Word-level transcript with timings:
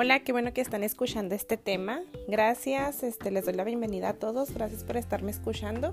Hola, 0.00 0.20
qué 0.20 0.30
bueno 0.30 0.52
que 0.52 0.60
están 0.60 0.84
escuchando 0.84 1.34
este 1.34 1.56
tema. 1.56 2.02
Gracias, 2.28 3.02
este, 3.02 3.32
les 3.32 3.46
doy 3.46 3.54
la 3.54 3.64
bienvenida 3.64 4.10
a 4.10 4.12
todos. 4.12 4.54
Gracias 4.54 4.84
por 4.84 4.96
estarme 4.96 5.32
escuchando. 5.32 5.92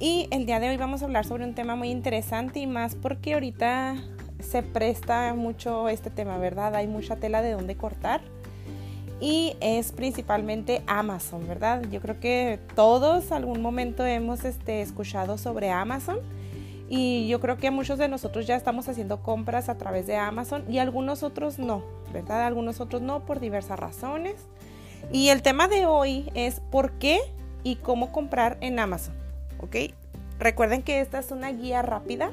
Y 0.00 0.26
el 0.32 0.46
día 0.46 0.58
de 0.58 0.68
hoy 0.68 0.76
vamos 0.76 1.02
a 1.02 1.04
hablar 1.04 1.24
sobre 1.24 1.44
un 1.44 1.54
tema 1.54 1.76
muy 1.76 1.90
interesante 1.90 2.58
y 2.58 2.66
más 2.66 2.96
porque 2.96 3.34
ahorita 3.34 3.94
se 4.40 4.64
presta 4.64 5.32
mucho 5.34 5.88
este 5.88 6.10
tema, 6.10 6.38
¿verdad? 6.38 6.74
Hay 6.74 6.88
mucha 6.88 7.14
tela 7.14 7.40
de 7.40 7.52
dónde 7.52 7.76
cortar 7.76 8.20
y 9.20 9.54
es 9.60 9.92
principalmente 9.92 10.82
Amazon, 10.88 11.46
¿verdad? 11.46 11.84
Yo 11.88 12.00
creo 12.00 12.18
que 12.18 12.58
todos 12.74 13.30
algún 13.30 13.62
momento 13.62 14.04
hemos 14.04 14.44
este, 14.44 14.82
escuchado 14.82 15.38
sobre 15.38 15.70
Amazon 15.70 16.18
y 16.92 17.28
yo 17.28 17.38
creo 17.38 17.56
que 17.56 17.70
muchos 17.70 18.00
de 18.00 18.08
nosotros 18.08 18.48
ya 18.48 18.56
estamos 18.56 18.88
haciendo 18.88 19.22
compras 19.22 19.68
a 19.68 19.78
través 19.78 20.08
de 20.08 20.16
Amazon 20.16 20.64
y 20.68 20.78
algunos 20.78 21.22
otros 21.22 21.60
no, 21.60 21.84
¿verdad? 22.12 22.44
Algunos 22.44 22.80
otros 22.80 23.00
no 23.00 23.20
por 23.20 23.38
diversas 23.38 23.78
razones. 23.78 24.34
Y 25.12 25.28
el 25.28 25.40
tema 25.40 25.68
de 25.68 25.86
hoy 25.86 26.28
es 26.34 26.58
por 26.72 26.90
qué 26.98 27.20
y 27.62 27.76
cómo 27.76 28.10
comprar 28.10 28.58
en 28.60 28.80
Amazon, 28.80 29.14
¿ok? 29.60 29.94
Recuerden 30.40 30.82
que 30.82 31.00
esta 31.00 31.20
es 31.20 31.30
una 31.30 31.52
guía 31.52 31.80
rápida 31.82 32.32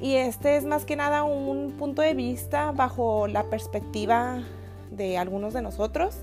y 0.00 0.14
este 0.14 0.56
es 0.56 0.64
más 0.64 0.86
que 0.86 0.96
nada 0.96 1.24
un 1.24 1.72
punto 1.72 2.00
de 2.00 2.14
vista 2.14 2.72
bajo 2.72 3.28
la 3.28 3.44
perspectiva 3.44 4.42
de 4.90 5.18
algunos 5.18 5.52
de 5.52 5.60
nosotros, 5.60 6.16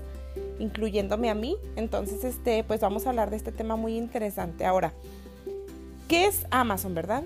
incluyéndome 0.58 1.30
a 1.30 1.36
mí. 1.36 1.56
Entonces, 1.76 2.24
este, 2.24 2.64
pues 2.64 2.80
vamos 2.80 3.06
a 3.06 3.10
hablar 3.10 3.30
de 3.30 3.36
este 3.36 3.52
tema 3.52 3.76
muy 3.76 3.96
interesante. 3.96 4.66
Ahora, 4.66 4.92
¿qué 6.08 6.26
es 6.26 6.48
Amazon, 6.50 6.96
verdad? 6.96 7.22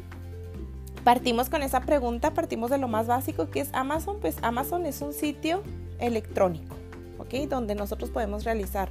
Partimos 1.08 1.48
con 1.48 1.62
esa 1.62 1.80
pregunta, 1.80 2.34
partimos 2.34 2.68
de 2.68 2.76
lo 2.76 2.86
más 2.86 3.06
básico, 3.06 3.48
que 3.48 3.60
es 3.60 3.70
Amazon. 3.72 4.18
Pues 4.20 4.36
Amazon 4.42 4.84
es 4.84 5.00
un 5.00 5.14
sitio 5.14 5.62
electrónico, 6.00 6.76
¿ok? 7.16 7.48
Donde 7.48 7.74
nosotros 7.74 8.10
podemos 8.10 8.44
realizar 8.44 8.90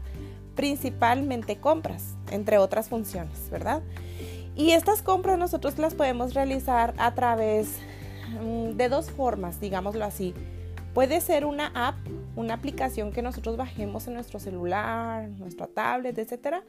principalmente 0.56 1.58
compras, 1.58 2.16
entre 2.32 2.58
otras 2.58 2.90
funciones, 2.90 3.52
¿verdad? 3.52 3.84
Y 4.56 4.72
estas 4.72 5.04
compras 5.04 5.38
nosotros 5.38 5.78
las 5.78 5.94
podemos 5.94 6.34
realizar 6.34 6.96
a 6.98 7.14
través 7.14 7.78
mm, 8.42 8.72
de 8.72 8.90
dos 8.90 9.12
formas, 9.12 9.60
digámoslo 9.62 10.04
así. 10.04 10.34
Puede 10.96 11.22
ser 11.22 11.46
una 11.46 11.68
app, 11.76 11.98
una 12.36 12.56
aplicación 12.56 13.12
que 13.12 13.22
nosotros 13.22 13.58
bajemos 13.58 14.08
en 14.08 14.16
nuestro 14.16 14.40
celular, 14.40 15.30
nuestra 15.38 15.68
tablet, 15.68 16.18
etcétera 16.18 16.64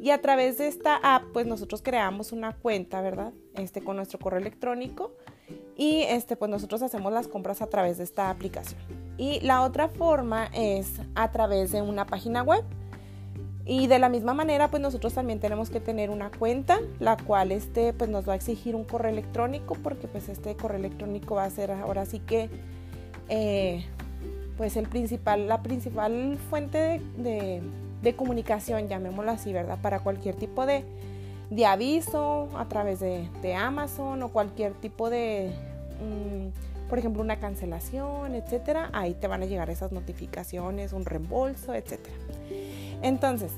y 0.00 0.10
a 0.10 0.20
través 0.20 0.58
de 0.58 0.68
esta 0.68 0.96
app, 0.96 1.24
pues 1.32 1.46
nosotros 1.46 1.82
creamos 1.82 2.32
una 2.32 2.54
cuenta, 2.54 3.00
¿verdad? 3.00 3.32
Este, 3.54 3.80
con 3.80 3.96
nuestro 3.96 4.18
correo 4.18 4.40
electrónico. 4.40 5.12
Y 5.76 6.02
este, 6.02 6.36
pues 6.36 6.50
nosotros 6.50 6.82
hacemos 6.82 7.12
las 7.12 7.28
compras 7.28 7.62
a 7.62 7.66
través 7.66 7.98
de 7.98 8.04
esta 8.04 8.30
aplicación. 8.30 8.80
Y 9.16 9.40
la 9.40 9.62
otra 9.62 9.88
forma 9.88 10.46
es 10.52 10.94
a 11.14 11.30
través 11.32 11.72
de 11.72 11.82
una 11.82 12.06
página 12.06 12.42
web. 12.42 12.64
Y 13.64 13.86
de 13.88 13.98
la 13.98 14.08
misma 14.08 14.32
manera, 14.32 14.70
pues 14.70 14.80
nosotros 14.80 15.14
también 15.14 15.40
tenemos 15.40 15.70
que 15.70 15.80
tener 15.80 16.10
una 16.10 16.30
cuenta, 16.30 16.78
la 17.00 17.16
cual 17.16 17.50
este, 17.50 17.92
pues 17.92 18.08
nos 18.08 18.28
va 18.28 18.34
a 18.34 18.36
exigir 18.36 18.76
un 18.76 18.84
correo 18.84 19.10
electrónico, 19.10 19.76
porque 19.82 20.06
pues 20.06 20.28
este 20.28 20.54
correo 20.54 20.78
electrónico 20.78 21.34
va 21.34 21.44
a 21.44 21.50
ser 21.50 21.72
ahora 21.72 22.06
sí 22.06 22.20
que, 22.20 22.48
eh, 23.28 23.84
pues 24.56 24.76
el 24.76 24.88
principal, 24.88 25.48
la 25.48 25.62
principal 25.62 26.38
fuente 26.48 27.00
de 27.16 27.60
de 27.60 27.62
comunicación, 28.16 28.88
llamémoslo 28.88 29.30
así, 29.30 29.52
¿verdad? 29.52 29.78
Para 29.80 30.00
cualquier 30.00 30.34
tipo 30.36 30.66
de, 30.66 30.84
de 31.50 31.66
aviso 31.66 32.48
a 32.56 32.66
través 32.66 33.00
de, 33.00 33.28
de, 33.42 33.54
Amazon 33.54 34.22
o 34.22 34.28
cualquier 34.28 34.74
tipo 34.74 35.10
de, 35.10 35.52
mm, 36.00 36.88
por 36.88 36.98
ejemplo, 36.98 37.22
una 37.22 37.38
cancelación, 37.38 38.34
etcétera. 38.34 38.90
Ahí 38.92 39.14
te 39.14 39.26
van 39.28 39.42
a 39.42 39.46
llegar 39.46 39.70
esas 39.70 39.92
notificaciones, 39.92 40.92
un 40.92 41.04
reembolso, 41.04 41.74
etcétera. 41.74 42.16
Entonces, 43.02 43.52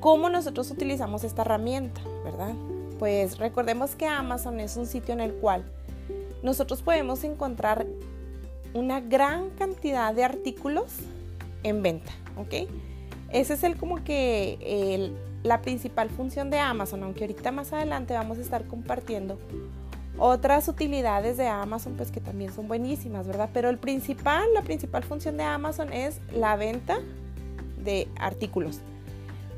¿cómo 0.00 0.28
nosotros 0.28 0.70
utilizamos 0.70 1.24
esta 1.24 1.42
herramienta, 1.42 2.00
verdad? 2.24 2.54
Pues 2.98 3.38
recordemos 3.38 3.94
que 3.94 4.06
Amazon 4.06 4.60
es 4.60 4.76
un 4.76 4.86
sitio 4.86 5.14
en 5.14 5.20
el 5.20 5.34
cual 5.34 5.64
nosotros 6.42 6.82
podemos 6.82 7.24
encontrar 7.24 7.86
una 8.74 9.00
gran 9.00 9.50
cantidad 9.50 10.12
de 10.14 10.24
artículos 10.24 10.92
en 11.62 11.82
venta, 11.82 12.12
¿ok? 12.36 12.68
Ese 13.34 13.54
es 13.54 13.64
el 13.64 13.76
como 13.76 14.04
que 14.04 15.10
la 15.42 15.60
principal 15.60 16.08
función 16.08 16.50
de 16.50 16.60
Amazon, 16.60 17.02
aunque 17.02 17.24
ahorita 17.24 17.50
más 17.50 17.72
adelante 17.72 18.14
vamos 18.14 18.38
a 18.38 18.42
estar 18.42 18.64
compartiendo 18.68 19.40
otras 20.18 20.68
utilidades 20.68 21.36
de 21.36 21.48
Amazon, 21.48 21.94
pues 21.96 22.12
que 22.12 22.20
también 22.20 22.52
son 22.52 22.68
buenísimas, 22.68 23.26
¿verdad? 23.26 23.50
Pero 23.52 23.70
el 23.70 23.78
principal, 23.78 24.44
la 24.54 24.62
principal 24.62 25.02
función 25.02 25.36
de 25.36 25.42
Amazon 25.42 25.92
es 25.92 26.20
la 26.32 26.54
venta 26.54 26.98
de 27.82 28.06
artículos. 28.20 28.78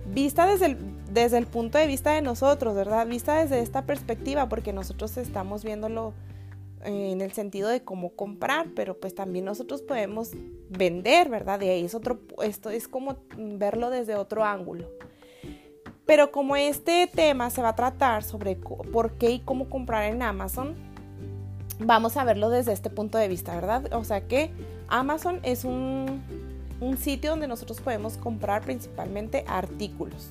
Vista 0.07 0.47
desde 0.47 0.67
el, 0.67 0.79
desde 1.13 1.37
el 1.37 1.47
punto 1.47 1.77
de 1.77 1.87
vista 1.87 2.13
de 2.13 2.23
nosotros, 2.23 2.75
¿verdad? 2.75 3.07
Vista 3.07 3.35
desde 3.43 3.61
esta 3.61 3.83
perspectiva, 3.83 4.49
porque 4.49 4.73
nosotros 4.73 5.19
estamos 5.19 5.65
viéndolo 5.65 6.15
en 6.87 7.21
el 7.21 7.33
sentido 7.33 7.69
de 7.69 7.83
cómo 7.83 8.11
comprar, 8.11 8.69
pero 8.75 8.99
pues 8.99 9.15
también 9.15 9.45
nosotros 9.45 9.83
podemos 9.83 10.31
vender, 10.71 11.29
¿verdad? 11.29 11.59
De 11.59 11.71
ahí 11.71 11.85
es 11.85 11.95
otro, 11.95 12.21
esto 12.43 12.71
es 12.71 12.89
como 12.89 13.17
verlo 13.37 13.91
desde 13.91 14.15
otro 14.15 14.45
ángulo. 14.45 14.89
Pero 16.07 16.31
como 16.31 16.55
este 16.55 17.09
tema 17.13 17.51
se 17.51 17.63
va 17.63 17.71
a 17.71 17.77
tratar 17.77 18.23
sobre 18.23 18.57
por 18.57 19.13
qué 19.13 19.31
y 19.31 19.41
cómo 19.41 19.69
comprar 19.69 20.05
en 20.05 20.23
Amazon, 20.23 20.77
vamos 21.81 22.17
a 22.17 22.25
verlo 22.25 22.49
desde 22.49 22.73
este 22.73 22.91
punto 22.91 23.19
de 23.19 23.29
vista, 23.29 23.55
¿verdad? 23.55 23.93
O 23.93 24.05
sea 24.05 24.27
que 24.27 24.51
Amazon 24.89 25.41
es 25.43 25.65
un, 25.65 26.23
un 26.81 26.97
sitio 26.97 27.31
donde 27.31 27.49
nosotros 27.49 27.81
podemos 27.81 28.17
comprar 28.17 28.63
principalmente 28.63 29.45
artículos. 29.49 30.31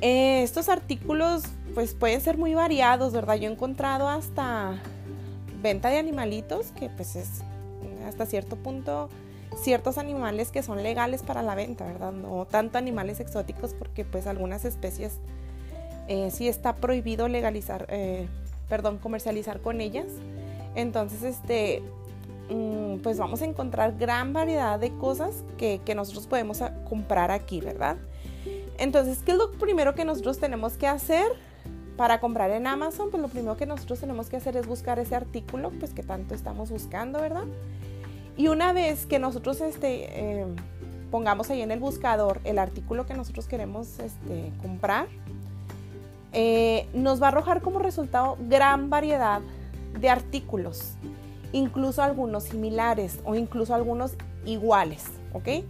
Eh, 0.00 0.42
estos 0.42 0.68
artículos 0.68 1.44
pues 1.74 1.94
pueden 1.94 2.20
ser 2.20 2.36
muy 2.36 2.54
variados, 2.54 3.12
¿verdad? 3.12 3.36
Yo 3.36 3.48
he 3.48 3.52
encontrado 3.52 4.08
hasta 4.08 4.80
venta 5.62 5.88
de 5.88 5.98
animalitos, 5.98 6.72
que 6.72 6.88
pues 6.90 7.16
es 7.16 7.42
hasta 8.06 8.26
cierto 8.26 8.56
punto 8.56 9.08
ciertos 9.56 9.98
animales 9.98 10.50
que 10.50 10.62
son 10.62 10.82
legales 10.82 11.22
para 11.22 11.42
la 11.42 11.54
venta, 11.54 11.84
¿verdad? 11.84 12.12
No 12.12 12.46
tanto 12.46 12.78
animales 12.78 13.20
exóticos 13.20 13.74
porque 13.74 14.04
pues 14.04 14.26
algunas 14.26 14.64
especies 14.64 15.18
eh, 16.08 16.30
sí 16.30 16.48
está 16.48 16.76
prohibido 16.76 17.28
legalizar, 17.28 17.86
eh, 17.90 18.28
perdón, 18.68 18.98
comercializar 18.98 19.60
con 19.60 19.80
ellas. 19.80 20.06
Entonces, 20.74 21.22
este, 21.22 21.82
mm, 22.50 22.98
pues 23.02 23.18
vamos 23.18 23.42
a 23.42 23.44
encontrar 23.44 23.96
gran 23.98 24.32
variedad 24.32 24.78
de 24.78 24.90
cosas 24.96 25.44
que, 25.58 25.80
que 25.84 25.94
nosotros 25.94 26.26
podemos 26.26 26.60
comprar 26.88 27.30
aquí, 27.30 27.60
¿verdad? 27.60 27.96
Entonces, 28.78 29.18
¿qué 29.24 29.32
es 29.32 29.38
lo 29.38 29.52
primero 29.52 29.94
que 29.94 30.04
nosotros 30.04 30.38
tenemos 30.38 30.74
que 30.74 30.86
hacer? 30.86 31.26
Para 31.96 32.20
comprar 32.20 32.50
en 32.50 32.66
Amazon, 32.66 33.10
pues 33.10 33.22
lo 33.22 33.28
primero 33.28 33.56
que 33.56 33.66
nosotros 33.66 34.00
tenemos 34.00 34.28
que 34.28 34.36
hacer 34.36 34.56
es 34.56 34.66
buscar 34.66 34.98
ese 34.98 35.14
artículo, 35.14 35.70
pues 35.78 35.92
que 35.92 36.02
tanto 36.02 36.34
estamos 36.34 36.70
buscando, 36.70 37.20
¿verdad? 37.20 37.44
Y 38.36 38.48
una 38.48 38.72
vez 38.72 39.06
que 39.06 39.18
nosotros 39.18 39.60
este, 39.60 40.40
eh, 40.40 40.46
pongamos 41.10 41.50
ahí 41.50 41.60
en 41.60 41.70
el 41.70 41.80
buscador 41.80 42.40
el 42.44 42.58
artículo 42.58 43.04
que 43.06 43.14
nosotros 43.14 43.46
queremos 43.46 43.98
este, 43.98 44.52
comprar, 44.62 45.06
eh, 46.32 46.88
nos 46.94 47.20
va 47.20 47.26
a 47.26 47.28
arrojar 47.28 47.60
como 47.60 47.78
resultado 47.78 48.38
gran 48.48 48.88
variedad 48.88 49.42
de 50.00 50.08
artículos, 50.08 50.94
incluso 51.52 52.02
algunos 52.02 52.44
similares 52.44 53.20
o 53.24 53.34
incluso 53.34 53.74
algunos 53.74 54.14
iguales, 54.46 55.04
¿ok? 55.34 55.64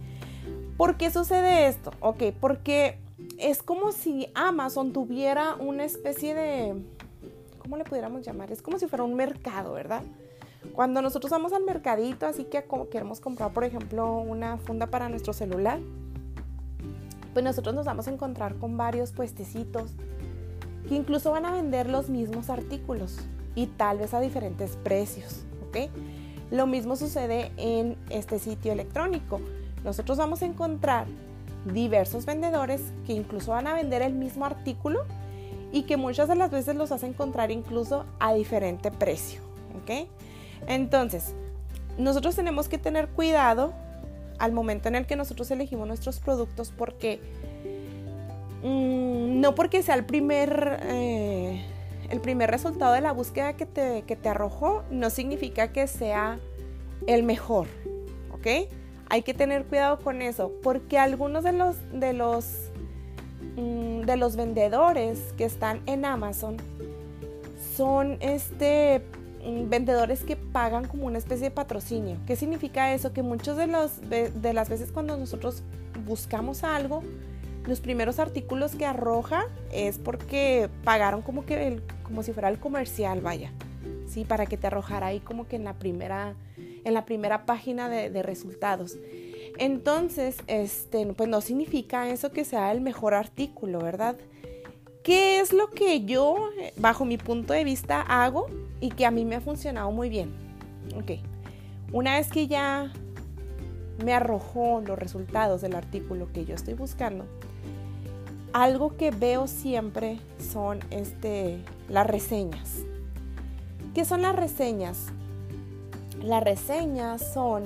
¿Por 0.77 0.95
qué 0.95 1.11
sucede 1.11 1.67
esto? 1.67 1.91
Ok, 1.99 2.23
porque 2.39 2.97
es 3.37 3.63
como 3.63 3.91
si 3.91 4.27
Amazon 4.33 4.93
tuviera 4.93 5.55
una 5.55 5.83
especie 5.83 6.33
de, 6.33 6.75
¿cómo 7.59 7.77
le 7.77 7.83
pudiéramos 7.83 8.25
llamar? 8.25 8.51
Es 8.51 8.61
como 8.61 8.79
si 8.79 8.87
fuera 8.87 9.03
un 9.03 9.15
mercado, 9.15 9.73
¿verdad? 9.73 10.03
Cuando 10.73 11.01
nosotros 11.01 11.31
vamos 11.31 11.53
al 11.53 11.63
mercadito, 11.63 12.25
así 12.25 12.45
que 12.45 12.65
queremos 12.89 13.19
comprar, 13.19 13.51
por 13.53 13.63
ejemplo, 13.63 14.17
una 14.17 14.57
funda 14.57 14.87
para 14.87 15.09
nuestro 15.09 15.33
celular, 15.33 15.79
pues 17.33 17.43
nosotros 17.43 17.75
nos 17.75 17.85
vamos 17.85 18.07
a 18.07 18.11
encontrar 18.11 18.55
con 18.55 18.77
varios 18.77 19.11
puestecitos 19.11 19.91
que 20.87 20.95
incluso 20.95 21.31
van 21.31 21.45
a 21.45 21.51
vender 21.51 21.89
los 21.89 22.09
mismos 22.09 22.49
artículos 22.49 23.17
y 23.55 23.67
tal 23.67 23.99
vez 23.99 24.13
a 24.13 24.19
diferentes 24.19 24.77
precios, 24.77 25.43
¿ok? 25.67 25.89
Lo 26.51 26.67
mismo 26.67 26.95
sucede 26.95 27.51
en 27.57 27.97
este 28.09 28.39
sitio 28.39 28.71
electrónico. 28.71 29.41
Nosotros 29.83 30.17
vamos 30.17 30.41
a 30.41 30.45
encontrar 30.45 31.07
diversos 31.65 32.25
vendedores 32.25 32.81
que 33.05 33.13
incluso 33.13 33.51
van 33.51 33.67
a 33.67 33.73
vender 33.73 34.01
el 34.01 34.13
mismo 34.13 34.45
artículo 34.45 35.05
y 35.71 35.83
que 35.83 35.97
muchas 35.97 36.27
de 36.27 36.35
las 36.35 36.51
veces 36.51 36.75
los 36.75 36.91
hacen 36.91 37.09
encontrar 37.09 37.51
incluso 37.51 38.05
a 38.19 38.33
diferente 38.33 38.91
precio. 38.91 39.41
¿ok? 39.81 40.07
Entonces, 40.67 41.33
nosotros 41.97 42.35
tenemos 42.35 42.69
que 42.69 42.77
tener 42.77 43.07
cuidado 43.09 43.73
al 44.39 44.51
momento 44.51 44.87
en 44.87 44.95
el 44.95 45.05
que 45.05 45.15
nosotros 45.15 45.49
elegimos 45.51 45.87
nuestros 45.87 46.19
productos 46.19 46.73
porque 46.75 47.19
mm, 48.63 49.39
no 49.39 49.55
porque 49.55 49.81
sea 49.83 49.95
el 49.95 50.05
primer, 50.05 50.79
eh, 50.83 51.63
el 52.09 52.19
primer 52.19 52.51
resultado 52.51 52.93
de 52.93 53.01
la 53.01 53.11
búsqueda 53.11 53.53
que 53.53 53.65
te, 53.65 54.03
que 54.03 54.15
te 54.15 54.29
arrojó, 54.29 54.83
no 54.91 55.09
significa 55.09 55.71
que 55.71 55.87
sea 55.87 56.39
el 57.07 57.23
mejor. 57.23 57.67
¿ok? 58.33 58.69
Hay 59.13 59.21
que 59.21 59.35
tener 59.35 59.65
cuidado 59.65 59.99
con 59.99 60.23
eso, 60.23 60.51
porque 60.63 60.97
algunos 60.97 61.43
de 61.43 61.51
los, 61.51 61.75
de 61.93 62.13
los, 62.13 62.71
mm, 63.55 64.05
de 64.05 64.17
los 64.17 64.35
vendedores 64.35 65.19
que 65.37 65.45
están 65.45 65.81
en 65.85 66.03
Amazon 66.03 66.57
son 67.77 68.17
este 68.21 69.03
mm, 69.45 69.69
vendedores 69.69 70.23
que 70.23 70.35
pagan 70.35 70.87
como 70.87 71.05
una 71.05 71.19
especie 71.19 71.43
de 71.43 71.51
patrocinio. 71.51 72.17
¿Qué 72.25 72.35
significa 72.35 72.91
eso? 72.91 73.13
Que 73.13 73.21
muchos 73.21 73.55
de, 73.55 73.67
los, 73.67 73.91
de 74.09 74.51
las 74.51 74.67
veces 74.67 74.91
cuando 74.91 75.15
nosotros 75.15 75.61
buscamos 76.07 76.63
algo, 76.63 77.03
los 77.67 77.81
primeros 77.81 78.17
artículos 78.17 78.73
que 78.73 78.87
arroja 78.87 79.45
es 79.71 79.99
porque 79.99 80.71
pagaron 80.83 81.21
como 81.21 81.45
que 81.45 81.67
el, 81.67 81.83
como 82.01 82.23
si 82.23 82.33
fuera 82.33 82.49
el 82.49 82.57
comercial, 82.57 83.21
vaya. 83.21 83.51
Sí, 84.07 84.25
para 84.25 84.47
que 84.47 84.57
te 84.57 84.65
arrojara 84.65 85.05
ahí 85.05 85.19
como 85.19 85.47
que 85.47 85.55
en 85.55 85.65
la 85.65 85.73
primera 85.73 86.33
en 86.83 86.93
la 86.93 87.05
primera 87.05 87.45
página 87.45 87.89
de, 87.89 88.23
resultados. 88.23 88.97
Entonces, 89.57 90.37
este, 90.47 91.05
pues 91.13 91.29
no 91.29 91.41
significa 91.41 92.09
eso 92.09 92.31
que 92.31 92.45
sea 92.45 92.71
el 92.71 92.81
mejor 92.81 93.13
artículo, 93.13 93.79
¿verdad? 93.79 94.17
¿Qué 95.03 95.39
es 95.39 95.51
lo 95.53 95.69
que 95.69 96.05
yo, 96.05 96.49
bajo 96.77 97.05
mi 97.05 97.17
punto 97.17 97.53
de 97.53 97.63
vista, 97.63 98.01
hago 98.01 98.47
y 98.79 98.89
que 98.89 99.05
a 99.05 99.11
mí 99.11 99.25
me 99.25 99.35
ha 99.35 99.41
funcionado 99.41 99.91
muy 99.91 100.09
bien? 100.09 100.31
Ok, 100.95 101.19
una 101.91 102.17
vez 102.17 102.29
que 102.29 102.47
ya 102.47 102.93
me 104.03 104.13
arrojó 104.13 104.81
los 104.81 104.97
resultados 104.97 105.61
del 105.61 105.75
artículo 105.75 106.31
que 106.31 106.45
yo 106.45 106.55
estoy 106.55 106.73
buscando, 106.73 107.25
algo 108.53 108.95
que 108.95 109.11
veo 109.11 109.47
siempre 109.47 110.19
son 110.39 110.79
este, 110.89 111.59
las 111.89 112.07
reseñas. 112.07 112.79
¿Qué 113.93 114.05
son 114.05 114.21
las 114.21 114.35
reseñas? 114.35 115.11
Las 116.23 116.41
reseñas 116.41 117.21
son 117.33 117.63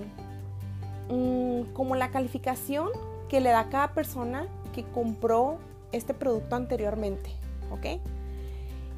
mm, 1.10 1.74
como 1.74 1.96
la 1.96 2.10
calificación 2.10 2.90
que 3.30 3.40
le 3.40 3.52
da 3.52 3.70
cada 3.70 3.94
persona 3.94 4.48
que 4.74 4.84
compró 4.84 5.60
este 5.92 6.16
producto 6.16 6.56
anteriormente, 6.56 7.30
¿ok? 7.72 8.02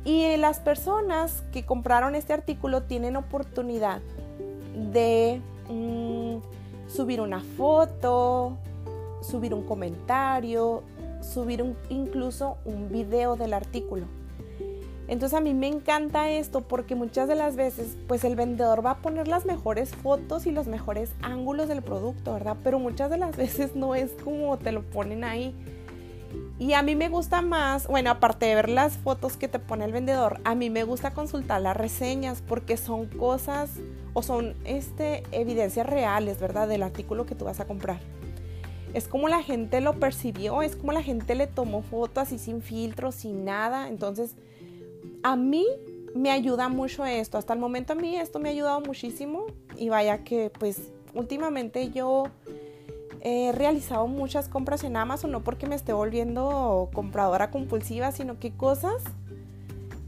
Y 0.05 0.37
las 0.37 0.59
personas 0.59 1.43
que 1.51 1.65
compraron 1.65 2.15
este 2.15 2.31
artículo 2.31 2.83
tienen 2.83 3.17
oportunidad 3.17 3.99
de 4.93 5.41
mm, 5.69 6.37
subir 6.87 7.19
una 7.19 7.41
foto, 7.41 8.57
subir 9.21 9.53
un 9.53 9.63
comentario, 9.63 10.83
subir 11.21 11.75
incluso 11.89 12.57
un 12.63 12.89
video 12.89 13.35
del 13.35 13.53
artículo. 13.53 14.05
Entonces 15.09 15.35
a 15.35 15.41
mí 15.41 15.55
me 15.55 15.67
encanta 15.67 16.29
esto 16.29 16.61
porque 16.61 16.93
muchas 16.93 17.27
de 17.27 17.33
las 17.33 17.55
veces 17.55 17.97
pues 18.07 18.23
el 18.23 18.35
vendedor 18.35 18.85
va 18.85 18.91
a 18.91 18.97
poner 18.97 19.27
las 19.27 19.43
mejores 19.43 19.95
fotos 19.95 20.45
y 20.45 20.51
los 20.51 20.67
mejores 20.67 21.11
ángulos 21.23 21.67
del 21.67 21.81
producto, 21.81 22.33
¿verdad? 22.33 22.57
Pero 22.63 22.77
muchas 22.77 23.09
de 23.09 23.17
las 23.17 23.35
veces 23.37 23.75
no 23.75 23.95
es 23.95 24.11
como 24.23 24.57
te 24.57 24.71
lo 24.71 24.83
ponen 24.83 25.23
ahí. 25.23 25.55
Y 26.59 26.73
a 26.73 26.83
mí 26.83 26.95
me 26.95 27.09
gusta 27.09 27.41
más, 27.41 27.87
bueno, 27.87 28.11
aparte 28.11 28.45
de 28.45 28.53
ver 28.53 28.69
las 28.69 28.97
fotos 28.97 29.35
que 29.35 29.47
te 29.47 29.57
pone 29.57 29.83
el 29.85 29.93
vendedor, 29.93 30.39
a 30.43 30.53
mí 30.53 30.69
me 30.69 30.83
gusta 30.83 31.11
consultar 31.11 31.59
las 31.61 31.75
reseñas 31.75 32.43
porque 32.47 32.77
son 32.77 33.07
cosas 33.07 33.71
o 34.13 34.21
son 34.21 34.53
este, 34.63 35.23
evidencias 35.31 35.87
reales, 35.87 36.39
¿verdad? 36.39 36.67
Del 36.67 36.83
artículo 36.83 37.25
que 37.25 37.33
tú 37.33 37.45
vas 37.45 37.59
a 37.59 37.65
comprar 37.65 37.99
es 38.93 39.07
como 39.07 39.27
la 39.27 39.43
gente 39.43 39.81
lo 39.81 39.99
percibió, 39.99 40.61
es 40.61 40.75
como 40.75 40.91
la 40.91 41.03
gente 41.03 41.35
le 41.35 41.47
tomó 41.47 41.81
fotos 41.81 42.23
así 42.23 42.39
sin 42.39 42.61
filtros, 42.61 43.15
sin 43.15 43.45
nada. 43.45 43.87
Entonces, 43.87 44.35
a 45.23 45.35
mí 45.35 45.65
me 46.15 46.31
ayuda 46.31 46.69
mucho 46.69 47.05
esto. 47.05 47.37
Hasta 47.37 47.53
el 47.53 47.59
momento 47.59 47.93
a 47.93 47.95
mí 47.95 48.15
esto 48.15 48.39
me 48.39 48.49
ha 48.49 48.51
ayudado 48.51 48.81
muchísimo. 48.81 49.45
Y 49.77 49.89
vaya 49.89 50.23
que 50.23 50.51
pues 50.57 50.91
últimamente 51.13 51.89
yo 51.91 52.25
he 53.21 53.51
realizado 53.51 54.07
muchas 54.07 54.47
compras 54.47 54.83
en 54.83 54.95
Amazon, 54.95 55.31
no 55.31 55.43
porque 55.43 55.67
me 55.67 55.75
esté 55.75 55.93
volviendo 55.93 56.89
compradora 56.93 57.51
compulsiva, 57.51 58.11
sino 58.11 58.39
que 58.39 58.51
cosas 58.51 59.03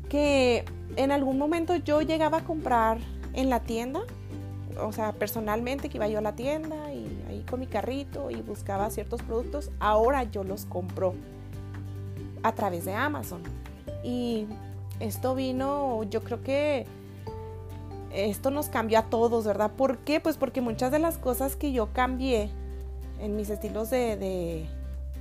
que 0.10 0.66
en 0.96 1.12
algún 1.12 1.38
momento 1.38 1.76
yo 1.76 2.02
llegaba 2.02 2.40
a 2.40 2.44
comprar 2.44 3.00
en 3.34 3.50
la 3.50 3.62
tienda, 3.62 4.02
o 4.82 4.92
sea, 4.92 5.14
personalmente 5.14 5.90
que 5.90 5.98
iba 5.98 6.08
yo 6.08 6.20
a 6.20 6.22
la 6.22 6.36
tienda 6.36 6.94
y 6.94 7.46
con 7.50 7.60
mi 7.60 7.68
carrito 7.68 8.30
y 8.30 8.36
buscaba 8.36 8.90
ciertos 8.92 9.22
productos, 9.24 9.72
ahora 9.80 10.24
yo 10.24 10.44
los 10.44 10.66
compro 10.66 11.14
a 12.44 12.54
través 12.54 12.86
de 12.86 12.94
Amazon. 12.94 13.42
Y 14.04 14.48
esto 15.02 15.36
vino, 15.36 16.04
yo 16.04 16.24
creo 16.24 16.42
que 16.44 16.86
esto 18.14 18.52
nos 18.52 18.70
cambió 18.70 19.00
a 19.00 19.04
todos, 19.04 19.46
¿verdad? 19.46 19.72
¿Por 19.72 20.00
qué? 20.00 20.20
Pues 20.20 20.38
porque 20.38 20.62
muchas 20.62 20.92
de 20.92 21.00
las 21.00 21.18
cosas 21.18 21.56
que 21.56 21.72
yo 21.72 21.92
cambié 21.94 22.50
en 23.20 23.36
mis 23.36 23.50
estilos 23.50 23.90
de, 23.90 24.66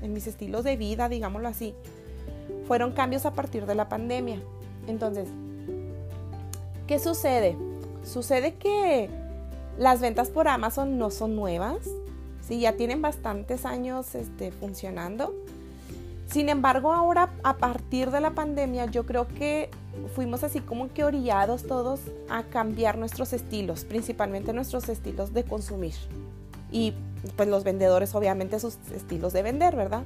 en 0.02 0.12
mis 0.12 0.26
estilos 0.26 0.64
de 0.64 0.76
vida, 0.76 1.08
digámoslo 1.08 1.48
así, 1.48 1.74
fueron 2.66 2.92
cambios 2.92 3.26
a 3.26 3.32
partir 3.32 3.66
de 3.66 3.74
la 3.74 3.88
pandemia. 3.88 4.40
Entonces, 4.86 5.28
¿qué 6.86 6.98
sucede? 6.98 7.56
Sucede 8.04 8.54
que 8.54 9.08
las 9.78 10.00
ventas 10.00 10.28
por 10.30 10.48
Amazon 10.48 10.98
no 10.98 11.10
son 11.10 11.36
nuevas, 11.36 11.78
¿sí? 12.46 12.60
ya 12.60 12.72
tienen 12.72 13.02
bastantes 13.02 13.64
años 13.64 14.14
este, 14.14 14.50
funcionando. 14.50 15.34
Sin 16.30 16.48
embargo, 16.48 16.92
ahora 16.92 17.30
a 17.42 17.56
partir 17.56 18.10
de 18.10 18.20
la 18.20 18.30
pandemia 18.30 18.86
yo 18.86 19.04
creo 19.04 19.26
que 19.26 19.68
fuimos 20.14 20.44
así 20.44 20.60
como 20.60 20.92
que 20.92 21.02
orillados 21.02 21.64
todos 21.64 22.00
a 22.28 22.44
cambiar 22.44 22.98
nuestros 22.98 23.32
estilos, 23.32 23.84
principalmente 23.84 24.52
nuestros 24.52 24.88
estilos 24.88 25.32
de 25.32 25.42
consumir. 25.42 25.94
Y 26.70 26.94
pues 27.36 27.48
los 27.48 27.64
vendedores 27.64 28.14
obviamente 28.14 28.60
sus 28.60 28.76
estilos 28.94 29.32
de 29.32 29.42
vender, 29.42 29.74
¿verdad? 29.74 30.04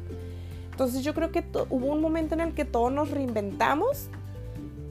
Entonces 0.70 1.04
yo 1.04 1.12
creo 1.12 1.30
que 1.30 1.44
hubo 1.68 1.86
un 1.92 2.00
momento 2.00 2.34
en 2.34 2.40
el 2.40 2.54
que 2.54 2.64
todos 2.64 2.90
nos 2.90 3.10
reinventamos, 3.10 4.08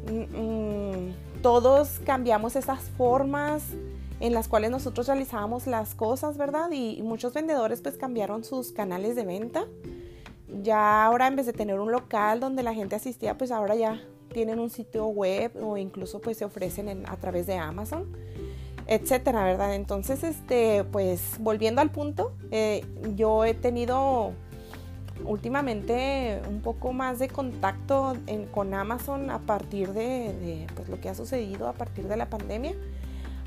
mm, 0.07 0.37
mm, 0.39 1.13
todos 1.41 1.99
cambiamos 2.05 2.55
esas 2.55 2.81
formas, 2.91 3.63
en 4.19 4.33
las 4.33 4.47
cuales 4.47 4.71
nosotros 4.71 5.07
realizábamos 5.07 5.67
las 5.67 5.95
cosas, 5.95 6.37
¿verdad? 6.37 6.71
Y, 6.71 7.01
muchos 7.01 7.33
vendedores 7.33 7.81
pues 7.81 7.97
cambiaron 7.97 8.45
sus 8.45 8.71
canales 8.71 9.15
de 9.17 9.25
venta. 9.25 9.65
Ya 10.61 11.05
ahora 11.05 11.27
en 11.27 11.35
vez 11.35 11.45
de 11.45 11.53
tener 11.53 11.79
un 11.79 11.91
local 11.91 12.39
donde 12.39 12.63
la 12.63 12.73
gente 12.73 12.95
asistía, 12.95 13.37
pues 13.37 13.51
ahora 13.51 13.75
ya 13.75 14.01
tienen 14.31 14.59
un 14.59 14.69
sitio 14.69 15.07
web 15.07 15.51
o 15.61 15.77
incluso 15.77 16.19
pues 16.19 16.37
se 16.37 16.45
ofrecen 16.45 17.05
a 17.07 17.17
través 17.17 17.47
de 17.47 17.57
Amazon, 17.57 18.05
etcétera, 18.87 19.43
¿verdad? 19.43 19.75
Entonces, 19.75 20.23
este, 20.23 20.83
pues 20.83 21.37
volviendo 21.39 21.81
al 21.81 21.91
punto, 21.91 22.33
eh, 22.51 22.85
yo 23.15 23.45
he 23.45 23.53
tenido 23.53 24.33
últimamente 25.25 26.41
un 26.49 26.61
poco 26.61 26.91
más 26.91 27.19
de 27.19 27.29
contacto 27.29 28.15
con 28.51 28.73
Amazon 28.73 29.29
a 29.29 29.39
partir 29.39 29.93
de, 29.93 30.33
de 30.33 30.67
pues, 30.75 30.89
lo 30.89 30.99
que 30.99 31.09
ha 31.09 31.15
sucedido 31.15 31.67
a 31.67 31.73
partir 31.73 32.07
de 32.07 32.17
la 32.17 32.29
pandemia. 32.29 32.73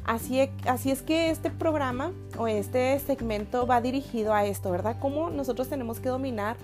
Así, 0.07 0.39
es 0.39 1.03
que 1.03 1.31
este 1.31 1.51
programa 1.51 2.13
o 2.39 2.47
este 2.47 2.97
segmento 3.01 3.67
va 3.67 3.81
dirigido 3.81 4.33
a 4.33 4.45
esto, 4.45 4.71
¿verdad? 4.71 4.97
Cómo 5.01 5.31
nosotros 5.31 5.69
tenemos 5.69 5.99
que 5.99 6.09
dominar 6.09 6.57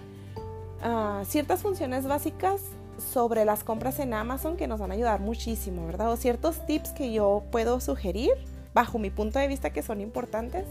ah, 0.82 1.22
ciertas 1.24 1.62
funciones 1.62 2.06
básicas 2.06 2.60
sobre 2.98 3.44
las 3.44 3.64
compras 3.64 3.98
en 3.98 4.14
Amazon 4.14 4.56
que 4.56 4.66
nos 4.66 4.80
van 4.80 4.90
a 4.90 4.94
ayudar 4.94 5.20
muchísimo, 5.20 5.86
¿verdad? 5.86 6.12
O 6.12 6.16
ciertos 6.16 6.64
tips 6.66 6.90
que 6.90 7.12
yo 7.12 7.42
puedo 7.50 7.80
sugerir 7.80 8.30
bajo 8.74 8.98
mi 8.98 9.10
punto 9.10 9.38
de 9.38 9.48
vista 9.48 9.70
que 9.70 9.82
son 9.82 10.00
importantes 10.00 10.66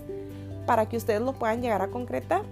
para 0.66 0.88
que 0.88 0.98
ustedes 0.98 1.22
lo 1.22 1.34
puedan 1.34 1.62
llegar 1.62 1.82
a 1.82 1.90
concretar. 1.90 2.44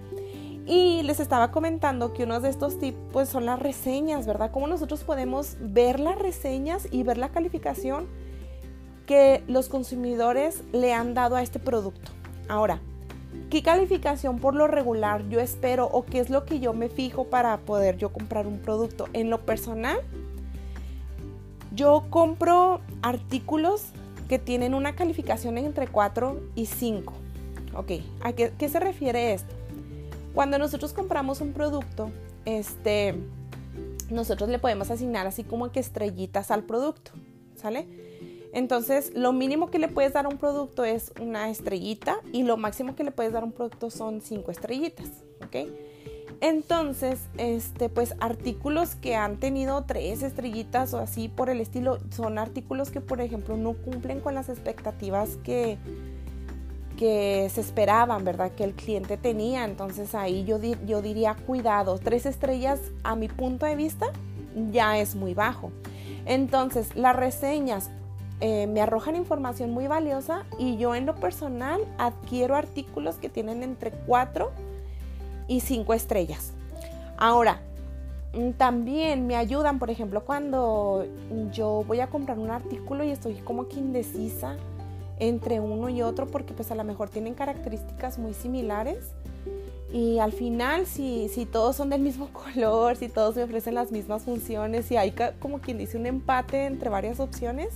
Y 0.65 1.01
les 1.03 1.19
estaba 1.19 1.49
comentando 1.51 2.13
que 2.13 2.23
uno 2.23 2.39
de 2.39 2.49
estos 2.49 2.77
tips 2.77 2.97
pues 3.11 3.29
son 3.29 3.45
las 3.45 3.59
reseñas, 3.59 4.27
¿verdad? 4.27 4.51
Cómo 4.51 4.67
nosotros 4.67 5.03
podemos 5.03 5.57
ver 5.59 5.99
las 5.99 6.19
reseñas 6.19 6.87
y 6.91 7.01
ver 7.03 7.17
la 7.17 7.29
calificación 7.29 8.07
que 9.07 9.43
los 9.47 9.69
consumidores 9.69 10.63
le 10.71 10.93
han 10.93 11.15
dado 11.15 11.35
a 11.35 11.41
este 11.41 11.57
producto. 11.57 12.11
Ahora, 12.47 12.81
¿qué 13.50 13.63
calificación 13.63 14.39
por 14.39 14.56
lo 14.56 14.68
regular 14.68 15.27
yo 15.29 15.39
espero 15.39 15.86
o 15.86 16.06
qué 16.06 16.20
es 16.20 16.29
lo 16.29 16.46
que 16.46 16.60
yo 16.60 16.74
me 16.74 16.89
fijo 16.89 17.25
para 17.25 17.58
poder 17.58 17.98
yo 17.98 18.13
comprar 18.13 18.48
un 18.48 18.60
producto? 18.60 19.08
En 19.13 19.29
lo 19.29 19.41
personal, 19.46 20.00
yo 21.74 22.06
compro 22.10 22.82
artículos 23.01 23.86
que 24.27 24.39
tienen 24.39 24.74
una 24.74 24.96
calificación 24.96 25.58
entre 25.58 25.88
4 25.88 26.39
y 26.56 26.68
5. 26.68 27.13
Ok, 27.75 27.91
¿a 28.22 28.34
qué, 28.34 28.51
qué 28.58 28.70
se 28.70 28.79
refiere 28.79 29.34
esto? 29.34 29.56
Cuando 30.34 30.60
nosotros 30.60 30.94
compramos 30.94 31.41
un 31.41 31.53
producto, 31.53 32.12
este, 32.46 33.15
nosotros 34.10 34.50
le 34.50 34.60
podemos 34.60 34.91
asignar 34.91 35.27
así 35.27 35.44
como 35.44 35.72
que 35.72 35.79
estrellitas 35.79 36.51
al 36.51 36.63
producto, 36.63 37.12
¿sale? 37.56 38.08
Entonces, 38.51 39.12
lo 39.15 39.32
mínimo 39.32 39.70
que 39.70 39.79
le 39.79 39.88
puedes 39.88 40.13
dar 40.13 40.25
a 40.25 40.29
un 40.29 40.38
producto 40.38 40.84
es 40.84 41.12
una 41.22 41.50
estrellita 41.50 42.18
y 42.32 42.44
lo 42.44 42.58
máximo 42.58 42.96
que 42.96 43.03
le 43.03 43.12
puedes 43.12 43.32
dar 43.32 43.44
a 43.44 43.46
un 43.46 43.51
producto 43.51 43.89
son 43.89 44.22
cinco 44.22 44.51
estrellitas, 44.51 45.08
¿ok? 45.46 45.70
Entonces, 46.41 47.20
este, 47.38 47.89
pues 47.89 48.15
artículos 48.20 48.96
que 48.96 49.15
han 49.15 49.38
tenido 49.38 49.84
tres 49.84 50.24
estrellitas 50.24 50.94
o 50.94 51.00
así 51.00 51.27
por 51.27 51.50
el 51.50 51.60
estilo, 51.60 52.00
son 52.12 52.38
artículos 52.38 52.91
que, 52.91 53.01
por 53.01 53.20
ejemplo, 53.20 53.58
no 53.58 53.74
cumplen 53.74 54.22
con 54.22 54.36
las 54.36 54.48
expectativas 54.48 55.38
que, 55.44 55.77
que 56.98 57.50
se 57.53 57.60
esperaban, 57.60 58.24
¿verdad? 58.24 58.51
Que 58.53 58.63
el 58.63 58.74
cliente 58.74 59.18
tenía. 59.18 59.65
Entonces 59.65 60.15
ahí 60.15 60.46
yo, 60.46 60.60
yo 60.88 61.01
diría, 61.01 61.36
cuidado, 61.36 62.00
tres 62.00 62.25
estrellas 62.25 62.79
a 63.03 63.15
mi 63.15 63.27
punto 63.27 63.65
de 63.65 63.75
vista 63.75 64.08
ya 64.72 64.98
es 64.98 65.15
muy 65.15 65.34
bajo. 65.34 65.72
Entonces 66.25 66.96
las 66.96 67.15
reseñas 67.15 67.89
eh, 68.41 68.67
me 68.67 68.81
arrojan 68.81 69.15
información 69.15 69.72
muy 69.72 69.88
valiosa 69.88 70.46
y 70.58 70.77
yo 70.77 70.96
en 70.96 71.05
lo 71.05 71.15
personal 71.15 71.81
adquiero 71.98 72.55
artículos 72.55 73.15
que 73.15 73.29
tienen 73.29 73.63
entre 73.63 73.91
4 73.91 74.51
y 75.48 75.60
5 75.60 75.93
estrellas. 75.93 76.53
Ahora, 77.17 77.62
mm, 78.34 78.51
también 78.51 79.27
me 79.27 79.36
ayudan, 79.36 79.77
por 79.77 79.89
ejemplo, 79.89 80.24
cuando 80.24 81.05
yo 81.51 81.84
voy 81.86 82.00
a 82.00 82.08
comprar 82.08 82.39
un 82.39 82.50
artículo 82.50 83.03
y 83.03 83.12
estoy 83.12 83.36
como 83.36 83.67
que 83.67 83.77
indecisa 83.79 84.55
entre 85.19 85.60
uno 85.60 85.89
y 85.89 86.01
otro 86.01 86.27
porque 86.27 86.53
pues 86.53 86.72
a 86.72 86.75
lo 86.75 86.86
mejor 86.86 87.10
tienen 87.10 87.34
características 87.34 88.17
muy 88.19 88.34
similares 88.34 89.12
y 89.91 90.19
al 90.19 90.31
final 90.31 90.86
si, 90.86 91.29
si 91.29 91.46
todos 91.46 91.75
son 91.75 91.89
del 91.89 92.01
mismo 92.01 92.29
color, 92.34 92.96
si 92.96 93.10
todos 93.10 93.36
me 93.36 93.43
ofrecen 93.43 93.75
las 93.75 93.91
mismas 93.91 94.24
funciones, 94.24 94.86
si 94.86 94.98
hay 94.98 95.13
como 95.39 95.60
quien 95.60 95.77
dice 95.77 95.98
un 95.98 96.05
empate 96.05 96.65
entre 96.65 96.89
varias 96.89 97.19
opciones, 97.19 97.69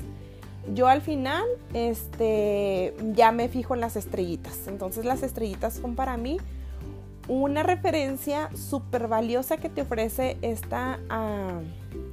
yo 0.73 0.87
al 0.87 1.01
final 1.01 1.43
este, 1.73 2.93
ya 3.13 3.31
me 3.31 3.49
fijo 3.49 3.73
en 3.73 3.81
las 3.81 3.95
estrellitas. 3.95 4.67
Entonces 4.67 5.05
las 5.05 5.23
estrellitas 5.23 5.73
son 5.73 5.95
para 5.95 6.17
mí 6.17 6.37
una 7.27 7.63
referencia 7.63 8.49
súper 8.55 9.07
valiosa 9.07 9.57
que 9.57 9.69
te 9.69 9.81
ofrece 9.81 10.37
esta, 10.41 10.99
ah, 11.09 11.61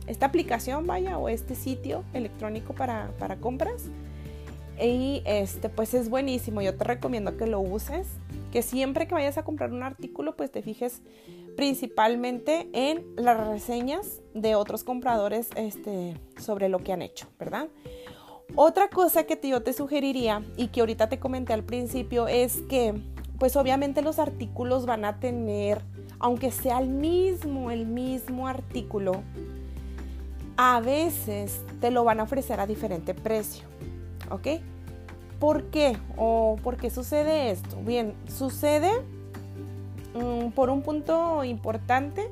esta 0.07 0.26
aplicación, 0.26 0.87
vaya, 0.87 1.19
o 1.19 1.28
este 1.28 1.54
sitio 1.54 2.04
electrónico 2.12 2.75
para, 2.75 3.12
para 3.19 3.37
compras. 3.37 3.87
Y 4.80 5.23
este, 5.26 5.69
pues 5.69 5.95
es 5.95 6.09
buenísimo. 6.09 6.62
Yo 6.62 6.75
te 6.75 6.85
recomiendo 6.85 7.37
que 7.37 7.47
lo 7.47 7.61
uses. 7.61 8.07
Que 8.50 8.62
siempre 8.62 9.07
que 9.07 9.14
vayas 9.14 9.38
a 9.38 9.45
comprar 9.45 9.73
un 9.73 9.85
artículo, 9.85 10.37
pues 10.37 10.50
te 10.50 10.62
fijes 10.62 11.02
principalmente 11.57 12.69
en 12.73 13.04
las 13.16 13.47
reseñas 13.47 14.21
de 14.35 14.54
otros 14.54 14.83
compradores 14.83 15.50
este, 15.57 16.16
sobre 16.37 16.69
lo 16.69 16.78
que 16.78 16.92
han 16.92 17.02
hecho, 17.02 17.28
¿verdad? 17.38 17.69
Otra 18.57 18.88
cosa 18.88 19.25
que 19.25 19.38
yo 19.49 19.62
te 19.62 19.73
sugeriría 19.73 20.42
y 20.57 20.69
que 20.69 20.80
ahorita 20.80 21.09
te 21.09 21.19
comenté 21.19 21.52
al 21.52 21.62
principio 21.62 22.28
es 22.28 22.62
que 22.69 23.00
pues 23.38 23.57
obviamente 23.57 24.02
los 24.02 24.19
artículos 24.19 24.85
van 24.85 25.04
a 25.07 25.19
tener, 25.19 25.80
aunque 26.19 26.50
sea 26.50 26.78
el 26.78 26.88
mismo, 26.88 27.71
el 27.71 27.87
mismo 27.87 28.47
artículo, 28.47 29.23
a 30.59 30.80
veces 30.80 31.62
te 31.80 31.90
lo 31.90 32.04
van 32.04 32.21
a 32.21 32.25
ofrecer 32.25 32.61
a 32.61 32.66
diferente 32.66 33.14
precio. 33.14 33.64
¿Ok? 34.30 34.61
¿Por 35.38 35.71
qué? 35.71 35.97
¿O 36.19 36.59
por 36.62 36.76
qué 36.76 36.90
sucede 36.90 37.50
esto? 37.50 37.78
Bien, 37.83 38.12
sucede 38.28 38.90
mm, 40.14 40.50
por 40.50 40.69
un 40.69 40.83
punto 40.83 41.42
importante. 41.45 42.28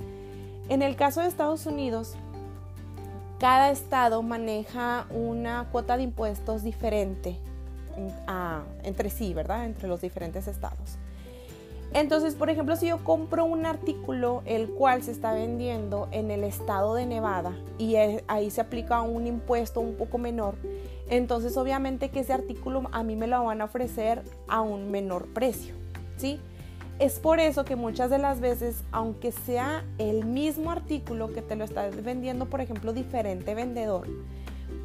En 0.68 0.82
el 0.82 0.94
caso 0.94 1.22
de 1.22 1.28
Estados 1.28 1.64
Unidos, 1.64 2.16
cada 3.38 3.70
estado 3.70 4.22
maneja 4.22 5.06
una 5.10 5.68
cuota 5.70 5.96
de 5.96 6.02
impuestos 6.04 6.62
diferente 6.62 7.36
entre 8.84 9.10
sí, 9.10 9.34
¿verdad? 9.34 9.64
Entre 9.64 9.88
los 9.88 10.00
diferentes 10.00 10.46
estados. 10.46 10.98
Entonces, 11.94 12.34
por 12.34 12.50
ejemplo, 12.50 12.76
si 12.76 12.88
yo 12.88 13.02
compro 13.02 13.44
un 13.46 13.64
artículo 13.64 14.42
el 14.44 14.68
cual 14.68 15.02
se 15.02 15.10
está 15.10 15.32
vendiendo 15.32 16.08
en 16.12 16.30
el 16.30 16.44
estado 16.44 16.94
de 16.94 17.06
Nevada 17.06 17.56
y 17.78 17.96
ahí 17.96 18.50
se 18.50 18.60
aplica 18.60 19.00
un 19.00 19.26
impuesto 19.26 19.80
un 19.80 19.94
poco 19.94 20.18
menor, 20.18 20.54
entonces 21.08 21.56
obviamente 21.56 22.10
que 22.10 22.20
ese 22.20 22.34
artículo 22.34 22.88
a 22.92 23.02
mí 23.02 23.16
me 23.16 23.26
lo 23.26 23.42
van 23.42 23.62
a 23.62 23.64
ofrecer 23.64 24.22
a 24.48 24.60
un 24.60 24.90
menor 24.90 25.28
precio, 25.28 25.74
¿sí? 26.18 26.38
Es 26.98 27.20
por 27.20 27.38
eso 27.38 27.64
que 27.64 27.76
muchas 27.76 28.10
de 28.10 28.18
las 28.18 28.40
veces, 28.40 28.82
aunque 28.90 29.30
sea 29.30 29.84
el 29.98 30.24
mismo 30.24 30.72
artículo 30.72 31.32
que 31.32 31.42
te 31.42 31.54
lo 31.54 31.64
está 31.64 31.88
vendiendo, 31.88 32.46
por 32.46 32.60
ejemplo, 32.60 32.92
diferente 32.92 33.54
vendedor, 33.54 34.08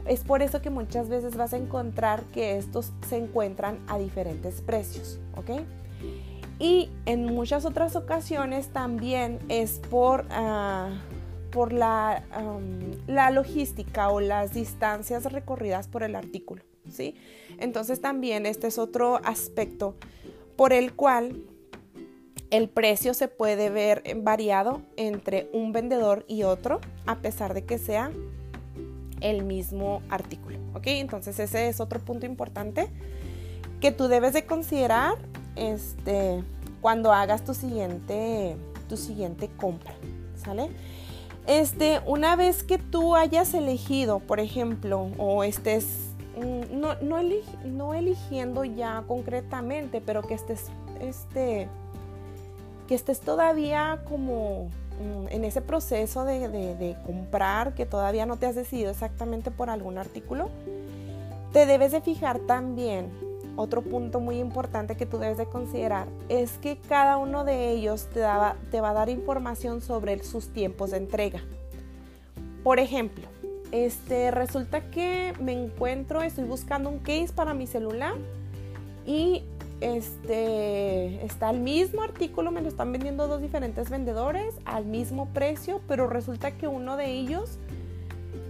es 0.05 0.23
por 0.23 0.43
eso 0.43 0.61
que 0.61 0.69
muchas 0.69 1.09
veces 1.09 1.35
vas 1.35 1.53
a 1.53 1.57
encontrar 1.57 2.23
que 2.25 2.57
estos 2.57 2.91
se 3.07 3.17
encuentran 3.17 3.79
a 3.87 3.97
diferentes 3.97 4.61
precios, 4.61 5.19
¿ok? 5.35 5.61
Y 6.59 6.89
en 7.05 7.25
muchas 7.25 7.65
otras 7.65 7.95
ocasiones 7.95 8.69
también 8.69 9.39
es 9.49 9.79
por, 9.89 10.25
ah, 10.29 10.91
por 11.51 11.73
la, 11.73 12.23
la, 13.07 13.31
logística 13.31 14.09
o 14.09 14.19
las 14.19 14.53
distancias 14.53 15.31
recorridas 15.31 15.87
por 15.87 16.03
el 16.03 16.15
artículo, 16.15 16.61
¿sí? 16.89 17.15
Entonces 17.57 18.01
también 18.01 18.45
este 18.45 18.67
es 18.67 18.77
otro 18.77 19.19
aspecto 19.23 19.95
por 20.55 20.73
el 20.73 20.93
cual 20.93 21.41
el 22.53 22.69
precio 22.69 23.15
se 23.15 23.27
puede 23.27 23.71
ver 23.71 24.03
variado 24.17 24.83
entre 24.95 25.49
un 25.53 25.71
vendedor 25.71 26.23
y 26.27 26.43
otro, 26.43 26.81
a 27.07 27.15
pesar 27.15 27.55
de 27.55 27.65
que 27.65 27.79
sea 27.79 28.11
el 29.21 29.43
mismo 29.43 30.03
artículo. 30.07 30.59
¿Ok? 30.75 30.83
Entonces 30.85 31.39
ese 31.39 31.67
es 31.67 31.79
otro 31.79 31.99
punto 31.99 32.27
importante 32.27 32.89
que 33.81 33.91
tú 33.91 34.07
debes 34.07 34.33
de 34.33 34.45
considerar 34.45 35.15
este, 35.55 36.43
cuando 36.79 37.11
hagas 37.11 37.43
tu 37.43 37.55
siguiente, 37.55 38.55
tu 38.87 38.97
siguiente 38.97 39.49
compra. 39.57 39.95
¿Sale? 40.35 40.69
Este, 41.47 42.01
una 42.05 42.35
vez 42.35 42.63
que 42.63 42.77
tú 42.77 43.15
hayas 43.15 43.55
elegido, 43.55 44.19
por 44.19 44.39
ejemplo, 44.39 45.09
o 45.17 45.43
estés 45.43 45.87
mm, 46.37 46.79
no, 46.79 46.93
no, 47.01 47.19
no 47.65 47.93
eligiendo 47.95 48.63
ya 48.63 49.03
concretamente, 49.07 50.01
pero 50.01 50.21
que 50.21 50.35
estés 50.35 50.67
este, 51.01 51.67
que 52.87 52.95
estés 52.95 53.19
todavía 53.19 54.01
como 54.07 54.69
mm, 54.99 55.27
en 55.29 55.45
ese 55.45 55.61
proceso 55.61 56.25
de, 56.25 56.95
comprar, 57.05 57.73
que 57.73 57.85
todavía 57.85 58.25
no 58.25 58.37
te 58.37 58.45
has 58.45 58.55
decidido 58.55 58.91
exactamente 58.91 59.51
por 59.51 59.69
algún 59.69 59.97
artículo, 59.97 60.49
te 61.51 61.65
debes 61.65 61.91
de 61.91 62.01
fijar 62.01 62.39
también, 62.39 63.11
otro 63.55 63.83
punto 63.83 64.19
muy 64.19 64.39
importante 64.39 64.95
que 64.95 65.05
tú 65.05 65.19
debes 65.19 65.37
de 65.37 65.45
considerar, 65.45 66.07
es 66.27 66.57
que 66.57 66.77
cada 66.77 67.17
uno 67.17 67.43
de 67.43 67.69
ellos 67.69 68.07
te, 68.13 68.21
te 68.71 68.81
va 68.81 68.89
a 68.89 68.93
dar 68.93 69.09
información 69.09 69.81
sobre 69.81 70.23
sus 70.23 70.49
tiempos 70.49 70.91
de 70.91 70.97
entrega. 70.97 71.41
Por 72.63 72.79
ejemplo, 72.79 73.27
este, 73.73 74.29
resulta 74.29 74.81
que 74.91 75.33
me 75.39 75.51
encuentro, 75.51 76.21
estoy 76.21 76.43
buscando 76.43 76.89
un 76.89 76.99
case 76.99 77.33
para 77.33 77.55
mi 77.55 77.65
celular 77.65 78.13
y 79.03 79.43
este, 79.81 81.25
está 81.25 81.49
el 81.49 81.59
mismo 81.59 82.03
artículo, 82.03 82.51
me 82.51 82.61
lo 82.61 82.69
están 82.69 82.91
vendiendo 82.91 83.27
dos 83.27 83.41
diferentes 83.41 83.89
vendedores 83.89 84.55
al 84.65 84.85
mismo 84.85 85.27
precio, 85.33 85.81
pero 85.87 86.07
resulta 86.07 86.51
que 86.51 86.67
uno 86.67 86.97
de 86.97 87.11
ellos 87.11 87.59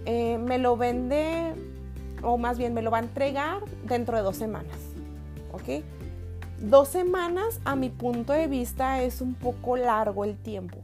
eh, 0.06 0.38
me 0.38 0.58
lo 0.58 0.76
vende, 0.76 1.54
o 2.22 2.38
más 2.38 2.58
bien 2.58 2.74
me 2.74 2.82
lo 2.82 2.90
va 2.90 2.98
a 2.98 3.02
entregar 3.02 3.62
dentro 3.84 4.16
de 4.16 4.22
dos 4.22 4.36
semanas. 4.36 4.78
¿Ok? 5.52 5.84
Dos 6.60 6.88
semanas, 6.88 7.60
a 7.64 7.76
mi 7.76 7.90
punto 7.90 8.32
de 8.32 8.46
vista, 8.46 9.02
es 9.02 9.20
un 9.20 9.34
poco 9.34 9.76
largo 9.76 10.24
el 10.24 10.36
tiempo. 10.36 10.78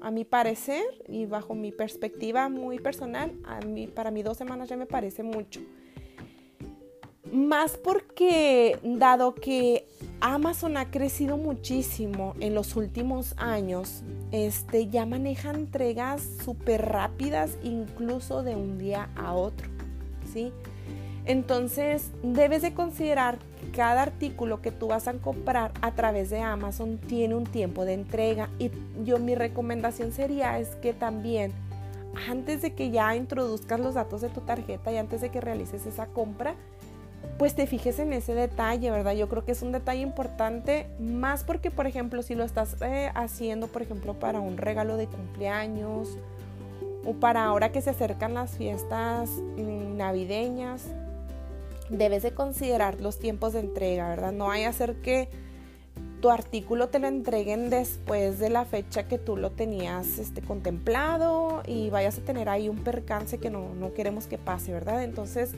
A 0.00 0.10
mi 0.10 0.24
parecer 0.24 0.84
y 1.08 1.26
bajo 1.26 1.54
mi 1.54 1.72
perspectiva 1.72 2.48
muy 2.48 2.78
personal, 2.78 3.32
a 3.44 3.60
mí, 3.60 3.86
para 3.86 4.10
mí 4.10 4.22
dos 4.22 4.36
semanas 4.36 4.68
ya 4.68 4.76
me 4.76 4.86
parece 4.86 5.22
mucho. 5.22 5.60
Más 7.32 7.78
porque 7.78 8.78
dado 8.82 9.34
que 9.34 9.88
Amazon 10.20 10.76
ha 10.76 10.90
crecido 10.90 11.36
muchísimo 11.36 12.34
en 12.40 12.54
los 12.54 12.76
últimos 12.76 13.34
años, 13.38 14.02
este, 14.30 14.88
ya 14.88 15.06
maneja 15.06 15.50
entregas 15.50 16.22
súper 16.44 16.84
rápidas, 16.86 17.56
incluso 17.62 18.42
de 18.42 18.56
un 18.56 18.78
día 18.78 19.08
a 19.16 19.34
otro, 19.34 19.68
¿sí? 20.32 20.52
Entonces, 21.26 22.10
debes 22.22 22.60
de 22.60 22.74
considerar 22.74 23.38
que 23.38 23.70
cada 23.70 24.02
artículo 24.02 24.60
que 24.60 24.70
tú 24.70 24.88
vas 24.88 25.08
a 25.08 25.14
comprar 25.14 25.72
a 25.80 25.94
través 25.94 26.28
de 26.28 26.40
Amazon 26.40 26.98
tiene 26.98 27.34
un 27.34 27.44
tiempo 27.44 27.86
de 27.86 27.94
entrega 27.94 28.50
y 28.58 28.70
yo 29.04 29.18
mi 29.18 29.34
recomendación 29.34 30.12
sería 30.12 30.58
es 30.58 30.76
que 30.76 30.92
también 30.92 31.52
antes 32.28 32.62
de 32.62 32.74
que 32.74 32.90
ya 32.90 33.16
introduzcas 33.16 33.80
los 33.80 33.94
datos 33.94 34.20
de 34.20 34.28
tu 34.28 34.42
tarjeta 34.42 34.92
y 34.92 34.98
antes 34.98 35.20
de 35.20 35.30
que 35.30 35.40
realices 35.40 35.86
esa 35.86 36.06
compra, 36.06 36.54
pues 37.38 37.54
te 37.54 37.66
fijes 37.66 37.98
en 37.98 38.12
ese 38.12 38.34
detalle, 38.34 38.90
¿verdad? 38.90 39.12
Yo 39.12 39.28
creo 39.28 39.44
que 39.44 39.52
es 39.52 39.62
un 39.62 39.72
detalle 39.72 40.00
importante, 40.00 40.86
más 40.98 41.44
porque, 41.44 41.70
por 41.70 41.86
ejemplo, 41.86 42.22
si 42.22 42.34
lo 42.34 42.44
estás 42.44 42.76
eh, 42.80 43.10
haciendo, 43.14 43.66
por 43.68 43.82
ejemplo, 43.82 44.14
para 44.14 44.40
un 44.40 44.56
regalo 44.56 44.96
de 44.96 45.06
cumpleaños 45.06 46.16
o 47.04 47.14
para 47.14 47.44
ahora 47.44 47.72
que 47.72 47.82
se 47.82 47.90
acercan 47.90 48.34
las 48.34 48.56
fiestas 48.56 49.28
mm, 49.28 49.96
navideñas, 49.96 50.86
debes 51.90 52.22
de 52.22 52.32
considerar 52.32 53.00
los 53.00 53.18
tiempos 53.18 53.52
de 53.52 53.60
entrega, 53.60 54.08
¿verdad? 54.08 54.32
No 54.32 54.50
hay 54.50 54.64
hacer 54.64 54.96
que 54.96 55.28
tu 56.20 56.30
artículo 56.30 56.88
te 56.88 56.98
lo 56.98 57.06
entreguen 57.06 57.68
después 57.68 58.38
de 58.38 58.48
la 58.48 58.64
fecha 58.64 59.06
que 59.06 59.18
tú 59.18 59.36
lo 59.36 59.50
tenías 59.50 60.18
este, 60.18 60.40
contemplado 60.40 61.62
y 61.66 61.90
vayas 61.90 62.16
a 62.16 62.22
tener 62.22 62.48
ahí 62.48 62.70
un 62.70 62.78
percance 62.78 63.36
que 63.36 63.50
no, 63.50 63.74
no 63.74 63.92
queremos 63.92 64.26
que 64.26 64.38
pase, 64.38 64.72
¿verdad? 64.72 65.04
Entonces, 65.04 65.50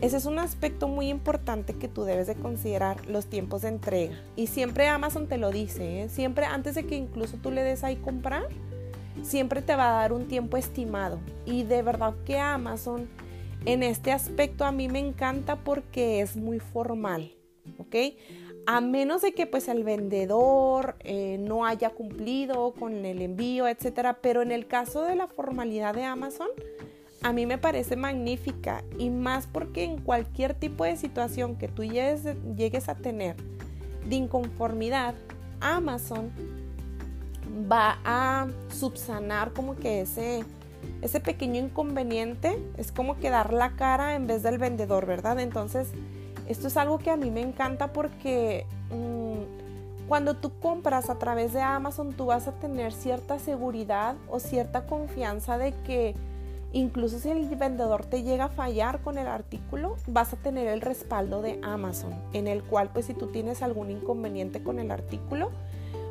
ese 0.00 0.18
es 0.18 0.26
un 0.26 0.38
aspecto 0.38 0.88
muy 0.88 1.08
importante 1.08 1.74
que 1.74 1.88
tú 1.88 2.04
debes 2.04 2.26
de 2.26 2.34
considerar 2.34 3.06
los 3.06 3.26
tiempos 3.26 3.62
de 3.62 3.68
entrega. 3.68 4.14
Y 4.36 4.48
siempre 4.48 4.88
Amazon 4.88 5.26
te 5.26 5.38
lo 5.38 5.50
dice, 5.50 6.02
¿eh? 6.02 6.08
siempre 6.08 6.44
antes 6.44 6.74
de 6.74 6.86
que 6.86 6.96
incluso 6.96 7.38
tú 7.38 7.50
le 7.50 7.62
des 7.62 7.82
ahí 7.82 7.96
comprar, 7.96 8.46
siempre 9.22 9.62
te 9.62 9.74
va 9.74 9.88
a 9.88 10.00
dar 10.02 10.12
un 10.12 10.28
tiempo 10.28 10.56
estimado. 10.56 11.18
Y 11.46 11.64
de 11.64 11.82
verdad 11.82 12.14
que 12.26 12.38
Amazon 12.38 13.08
en 13.64 13.82
este 13.82 14.12
aspecto 14.12 14.64
a 14.64 14.72
mí 14.72 14.88
me 14.88 14.98
encanta 14.98 15.56
porque 15.56 16.20
es 16.20 16.36
muy 16.36 16.60
formal, 16.60 17.32
¿ok? 17.78 17.96
A 18.66 18.80
menos 18.80 19.22
de 19.22 19.32
que 19.32 19.46
pues 19.46 19.68
el 19.68 19.82
vendedor 19.82 20.96
eh, 21.00 21.38
no 21.40 21.64
haya 21.64 21.90
cumplido 21.90 22.74
con 22.74 23.04
el 23.04 23.22
envío, 23.22 23.66
etcétera. 23.66 24.18
Pero 24.20 24.42
en 24.42 24.52
el 24.52 24.66
caso 24.66 25.02
de 25.02 25.16
la 25.16 25.28
formalidad 25.28 25.94
de 25.94 26.04
Amazon, 26.04 26.48
a 27.26 27.32
mí 27.32 27.44
me 27.44 27.58
parece 27.58 27.96
magnífica 27.96 28.84
y 29.00 29.10
más 29.10 29.48
porque 29.48 29.82
en 29.82 29.98
cualquier 29.98 30.54
tipo 30.54 30.84
de 30.84 30.96
situación 30.96 31.56
que 31.56 31.66
tú 31.66 31.82
llegues, 31.82 32.88
a 32.88 32.94
tener 32.94 33.34
de 34.08 34.14
inconformidad, 34.14 35.12
Amazon 35.60 36.30
va 37.70 37.98
a 38.04 38.46
subsanar 38.68 39.52
como 39.52 39.74
que 39.74 40.02
ese, 40.02 40.44
ese 41.02 41.18
pequeño 41.18 41.60
inconveniente, 41.60 42.62
es 42.76 42.92
como 42.92 43.18
que 43.18 43.28
dar 43.28 43.52
la 43.52 43.72
cara 43.72 44.14
en 44.14 44.28
vez 44.28 44.44
del 44.44 44.58
vendedor, 44.58 45.04
¿verdad? 45.04 45.40
Entonces, 45.40 45.88
esto 46.46 46.68
es 46.68 46.76
algo 46.76 46.98
que 46.98 47.10
a 47.10 47.16
mí 47.16 47.32
me 47.32 47.40
encanta 47.40 47.92
porque 47.92 48.66
mm, 48.92 50.06
cuando 50.06 50.36
tú 50.36 50.52
compras 50.60 51.10
a 51.10 51.18
través 51.18 51.52
de 51.52 51.60
Amazon, 51.60 52.12
tú 52.12 52.26
vas 52.26 52.46
a 52.46 52.52
tener 52.52 52.92
cierta 52.92 53.40
seguridad 53.40 54.14
o 54.30 54.38
cierta 54.38 54.86
confianza 54.86 55.58
de 55.58 55.72
que 55.84 56.14
Incluso 56.76 57.18
si 57.18 57.30
el 57.30 57.46
vendedor 57.56 58.04
te 58.04 58.22
llega 58.22 58.44
a 58.44 58.48
fallar 58.50 59.00
con 59.00 59.16
el 59.16 59.28
artículo, 59.28 59.96
vas 60.08 60.34
a 60.34 60.36
tener 60.36 60.66
el 60.66 60.82
respaldo 60.82 61.40
de 61.40 61.58
Amazon, 61.62 62.12
en 62.34 62.46
el 62.46 62.62
cual 62.62 62.90
pues 62.92 63.06
si 63.06 63.14
tú 63.14 63.28
tienes 63.28 63.62
algún 63.62 63.90
inconveniente 63.90 64.62
con 64.62 64.78
el 64.78 64.90
artículo, 64.90 65.50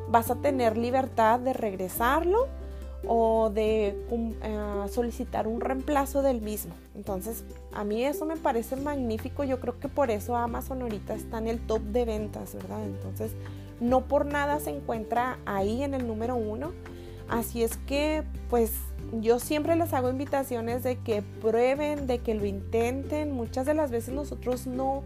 vas 0.08 0.28
a 0.28 0.34
tener 0.34 0.76
libertad 0.76 1.38
de 1.38 1.52
regresarlo 1.52 2.48
o 3.06 3.48
de 3.50 3.96
eh, 4.10 4.88
solicitar 4.90 5.46
un 5.46 5.60
reemplazo 5.60 6.20
del 6.20 6.40
mismo. 6.40 6.74
Entonces, 6.96 7.44
a 7.72 7.84
mí 7.84 8.04
eso 8.04 8.26
me 8.26 8.36
parece 8.36 8.74
magnífico. 8.74 9.44
Yo 9.44 9.60
creo 9.60 9.78
que 9.78 9.86
por 9.86 10.10
eso 10.10 10.34
Amazon 10.34 10.82
ahorita 10.82 11.14
está 11.14 11.38
en 11.38 11.46
el 11.46 11.60
top 11.64 11.82
de 11.82 12.06
ventas, 12.06 12.54
¿verdad? 12.56 12.82
Entonces, 12.82 13.36
no 13.78 14.08
por 14.08 14.26
nada 14.26 14.58
se 14.58 14.70
encuentra 14.70 15.38
ahí 15.46 15.84
en 15.84 15.94
el 15.94 16.08
número 16.08 16.34
uno. 16.34 16.72
Así 17.28 17.62
es 17.62 17.76
que, 17.76 18.24
pues, 18.50 18.72
yo 19.12 19.38
siempre 19.38 19.76
les 19.76 19.92
hago 19.92 20.10
invitaciones 20.10 20.82
de 20.82 20.96
que 20.96 21.22
prueben, 21.22 22.06
de 22.06 22.18
que 22.18 22.34
lo 22.34 22.46
intenten. 22.46 23.32
Muchas 23.32 23.66
de 23.66 23.74
las 23.74 23.90
veces 23.90 24.14
nosotros 24.14 24.66
no 24.66 25.02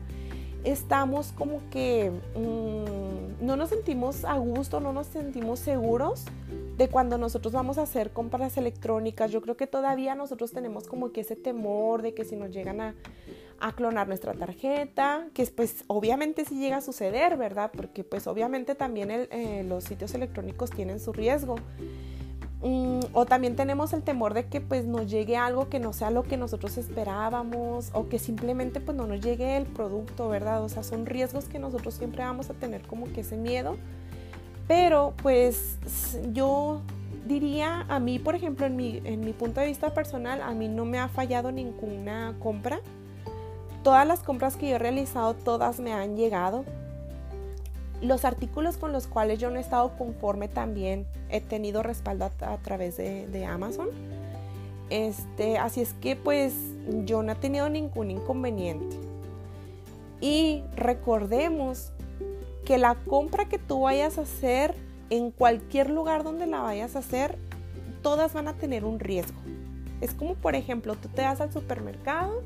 estamos 0.64 1.32
como 1.32 1.60
que 1.70 2.10
mm, 2.36 3.44
no 3.44 3.56
nos 3.56 3.70
sentimos 3.70 4.24
a 4.24 4.36
gusto, 4.36 4.80
no 4.80 4.92
nos 4.92 5.06
sentimos 5.06 5.58
seguros 5.58 6.24
de 6.76 6.88
cuando 6.88 7.18
nosotros 7.18 7.52
vamos 7.52 7.78
a 7.78 7.82
hacer 7.82 8.10
compras 8.10 8.56
electrónicas. 8.56 9.30
Yo 9.30 9.40
creo 9.42 9.56
que 9.56 9.66
todavía 9.66 10.14
nosotros 10.14 10.52
tenemos 10.52 10.86
como 10.86 11.12
que 11.12 11.20
ese 11.20 11.36
temor 11.36 12.02
de 12.02 12.14
que 12.14 12.24
si 12.24 12.36
nos 12.36 12.50
llegan 12.50 12.80
a, 12.80 12.94
clonar 13.76 14.08
nuestra 14.08 14.32
tarjeta, 14.32 15.28
que 15.34 15.44
pues 15.44 15.84
obviamente 15.86 16.46
sí 16.46 16.58
llega 16.58 16.78
a 16.78 16.80
suceder, 16.80 17.36
¿verdad? 17.36 17.70
Porque 17.76 18.04
pues 18.04 18.26
obviamente 18.26 18.74
también 18.74 19.10
eh, 19.10 19.66
los 19.68 19.84
sitios 19.84 20.14
electrónicos 20.14 20.70
tienen 20.70 20.98
su 20.98 21.12
riesgo. 21.12 21.56
Mm, 22.62 23.00
o 23.14 23.24
también 23.24 23.56
tenemos 23.56 23.94
el 23.94 24.02
temor 24.02 24.34
de 24.34 24.44
que 24.44 24.60
pues 24.60 24.84
nos 24.84 25.10
llegue 25.10 25.36
algo 25.36 25.70
que 25.70 25.80
no 25.80 25.94
sea 25.94 26.10
lo 26.10 26.24
que 26.24 26.36
nosotros 26.36 26.76
esperábamos 26.76 27.90
o 27.94 28.08
que 28.08 28.18
simplemente 28.18 28.80
pues 28.80 28.96
no 28.96 29.06
nos 29.06 29.22
llegue 29.22 29.56
el 29.56 29.64
producto, 29.64 30.28
¿verdad? 30.28 30.62
O 30.62 30.68
sea, 30.68 30.82
son 30.82 31.06
riesgos 31.06 31.46
que 31.46 31.58
nosotros 31.58 31.94
siempre 31.94 32.22
vamos 32.22 32.50
a 32.50 32.54
tener 32.54 32.82
como 32.82 33.10
que 33.12 33.22
ese 33.22 33.36
miedo. 33.36 33.76
Pero 34.68 35.14
pues 35.22 35.78
yo 36.32 36.82
diría, 37.26 37.86
a 37.88 37.98
mí 37.98 38.18
por 38.18 38.34
ejemplo, 38.34 38.66
en 38.66 38.76
mi, 38.76 39.00
en 39.04 39.20
mi 39.20 39.32
punto 39.32 39.60
de 39.60 39.66
vista 39.66 39.94
personal, 39.94 40.42
a 40.42 40.52
mí 40.52 40.68
no 40.68 40.84
me 40.84 40.98
ha 40.98 41.08
fallado 41.08 41.50
ninguna 41.52 42.34
compra. 42.40 42.80
Todas 43.82 44.06
las 44.06 44.20
compras 44.20 44.56
que 44.56 44.68
yo 44.68 44.76
he 44.76 44.78
realizado, 44.78 45.32
todas 45.32 45.80
me 45.80 45.94
han 45.94 46.14
llegado. 46.14 46.66
Los 48.02 48.24
artículos 48.24 48.76
con 48.76 48.92
los 48.92 49.06
cuales 49.06 49.38
yo 49.38 49.50
no 49.50 49.56
he 49.56 49.60
estado 49.60 49.96
conforme 49.98 50.48
también 50.48 51.06
he 51.28 51.40
tenido 51.40 51.82
respaldo 51.82 52.30
a, 52.40 52.56
través 52.58 52.96
de, 52.96 53.44
Amazon. 53.44 53.88
Este, 54.88 55.58
así 55.58 55.82
es 55.82 55.92
que 55.94 56.16
pues 56.16 56.54
yo 57.04 57.22
no 57.22 57.32
he 57.32 57.36
tenido 57.36 57.68
ningún 57.68 58.10
inconveniente. 58.10 58.96
Y 60.20 60.62
recordemos 60.76 61.92
que 62.64 62.78
la 62.78 62.94
compra 62.94 63.46
que 63.46 63.58
tú 63.58 63.82
vayas 63.82 64.18
a 64.18 64.22
hacer 64.22 64.74
en 65.10 65.30
cualquier 65.30 65.90
lugar 65.90 66.24
donde 66.24 66.46
la 66.46 66.60
vayas 66.60 66.96
a 66.96 67.00
hacer, 67.00 67.38
todas 68.02 68.32
van 68.32 68.48
a 68.48 68.54
tener 68.54 68.84
un 68.84 68.98
riesgo. 68.98 69.38
Es 70.00 70.14
como 70.14 70.34
por 70.34 70.54
ejemplo, 70.54 70.94
tú 70.94 71.08
te 71.08 71.22
vas 71.22 71.40
al 71.40 71.52
supermercado 71.52 72.42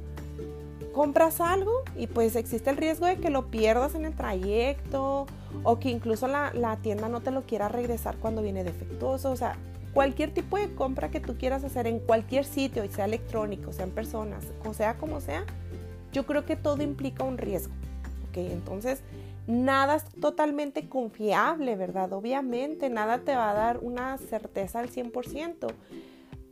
compras 0.94 1.40
algo 1.40 1.82
y 1.96 2.06
pues 2.06 2.36
existe 2.36 2.70
el 2.70 2.76
riesgo 2.76 3.04
de 3.04 3.16
que 3.16 3.28
lo 3.28 3.50
pierdas 3.50 3.94
en 3.94 4.06
el 4.06 4.14
trayecto 4.14 5.26
o 5.64 5.78
que 5.78 5.90
incluso 5.90 6.28
la, 6.28 6.78
tienda 6.82 7.08
no 7.08 7.20
te 7.20 7.30
lo 7.30 7.42
quiera 7.42 7.68
regresar 7.68 8.16
cuando 8.16 8.40
viene 8.40 8.64
defectuoso. 8.64 9.30
O 9.30 9.36
sea, 9.36 9.56
cualquier 9.92 10.32
tipo 10.32 10.56
de 10.56 10.74
compra 10.74 11.10
que 11.10 11.20
tú 11.20 11.36
quieras 11.36 11.64
hacer 11.64 11.86
en 11.86 11.98
cualquier 11.98 12.44
sitio, 12.44 12.88
sea 12.90 13.04
electrónico, 13.04 13.72
sean 13.72 13.90
personas, 13.90 14.44
o 14.64 14.72
sea 14.72 14.96
como 14.96 15.20
sea, 15.20 15.44
yo 16.12 16.24
creo 16.24 16.46
que 16.46 16.56
todo 16.56 16.82
implica 16.82 17.24
un 17.24 17.36
riesgo. 17.36 17.74
¿ok? 18.30 18.38
Entonces, 18.38 19.02
nada 19.46 19.96
es 19.96 20.04
totalmente 20.04 20.88
confiable, 20.88 21.76
¿verdad? 21.76 22.12
Obviamente, 22.12 22.88
nada 22.88 23.18
te 23.18 23.34
va 23.34 23.50
a 23.50 23.54
dar 23.54 23.78
una 23.82 24.16
certeza 24.18 24.78
al 24.78 24.90
100%. 24.90 25.72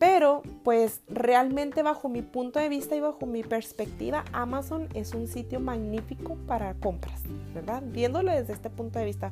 Pero 0.02 0.42
pues 0.64 1.00
realmente 1.06 1.84
bajo 1.84 2.08
mi 2.08 2.22
punto 2.22 2.58
de 2.58 2.68
vista 2.68 2.96
y 2.96 3.00
bajo 3.00 3.24
mi 3.24 3.44
perspectiva, 3.44 4.24
Amazon 4.32 4.88
es 4.94 5.14
un 5.14 5.28
sitio 5.28 5.60
magnífico 5.60 6.34
para 6.48 6.74
compras, 6.74 7.20
¿verdad? 7.54 7.84
Viéndolo 7.86 8.32
desde 8.32 8.52
este 8.52 8.68
punto 8.68 8.98
de 8.98 9.04
vista, 9.04 9.30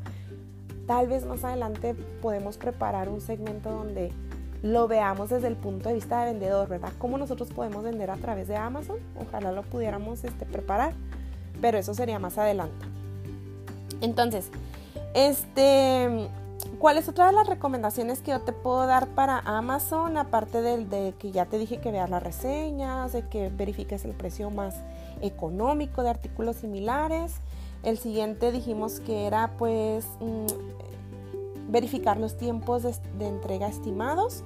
tal 0.86 1.08
vez 1.08 1.26
más 1.26 1.42
adelante 1.42 1.96
podemos 2.22 2.56
preparar 2.56 3.08
un 3.08 3.20
segmento 3.20 3.68
donde 3.68 4.12
lo 4.62 4.86
veamos 4.86 5.30
desde 5.30 5.48
el 5.48 5.56
punto 5.56 5.88
de 5.88 5.96
vista 5.96 6.20
de 6.20 6.30
vendedor, 6.30 6.68
¿verdad? 6.68 6.92
¿Cómo 6.98 7.18
nosotros 7.18 7.48
podemos 7.48 7.82
vender 7.82 8.08
a 8.08 8.16
través 8.16 8.46
de 8.46 8.54
Amazon? 8.54 8.98
Ojalá 9.20 9.50
lo 9.50 9.62
pudiéramos 9.62 10.22
este, 10.22 10.46
preparar, 10.46 10.92
pero 11.60 11.78
eso 11.78 11.94
sería 11.94 12.20
más 12.20 12.38
adelante. 12.38 12.86
Entonces, 14.00 14.52
este, 15.14 16.28
¿Cuál 16.78 16.98
es 16.98 17.08
otra 17.08 17.32
las 17.32 17.46
recomendaciones 17.46 18.20
que 18.20 18.32
yo 18.32 18.40
te 18.40 18.52
puedo 18.52 18.86
dar 18.86 19.08
para 19.08 19.38
Amazon? 19.38 20.16
Aparte 20.16 20.62
del 20.62 20.88
de 20.88 21.14
que 21.18 21.30
ya 21.30 21.46
te 21.46 21.58
dije 21.58 21.78
que 21.78 21.90
veas 21.90 22.10
las 22.10 22.22
reseñas, 22.22 23.12
de 23.12 23.28
que 23.28 23.48
verifiques 23.48 24.04
el 24.04 24.12
precio 24.12 24.50
más 24.50 24.76
económico 25.20 26.02
de 26.02 26.10
artículos 26.10 26.56
similares. 26.56 27.34
El 27.82 27.98
siguiente 27.98 28.52
dijimos 28.52 29.00
que 29.00 29.26
era 29.26 29.56
pues 29.58 30.06
mm, 30.20 31.70
verificar 31.70 32.18
los 32.18 32.36
tiempos 32.36 32.82
de, 32.82 32.94
de 33.18 33.28
entrega 33.28 33.68
estimados. 33.68 34.44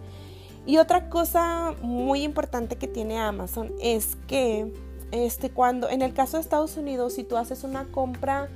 Y 0.66 0.78
otra 0.78 1.10
cosa 1.10 1.74
muy 1.82 2.22
importante 2.22 2.76
que 2.76 2.88
tiene 2.88 3.18
Amazon 3.18 3.72
es 3.80 4.16
que 4.26 4.72
este, 5.14 5.50
cuando 5.50 5.88
en 5.88 6.02
el 6.02 6.12
caso 6.12 6.36
de 6.36 6.42
Estados 6.42 6.76
Unidos, 6.76 7.12
si 7.14 7.22
tú 7.22 7.36
haces 7.36 7.62
una 7.62 7.84
compra 7.84 8.48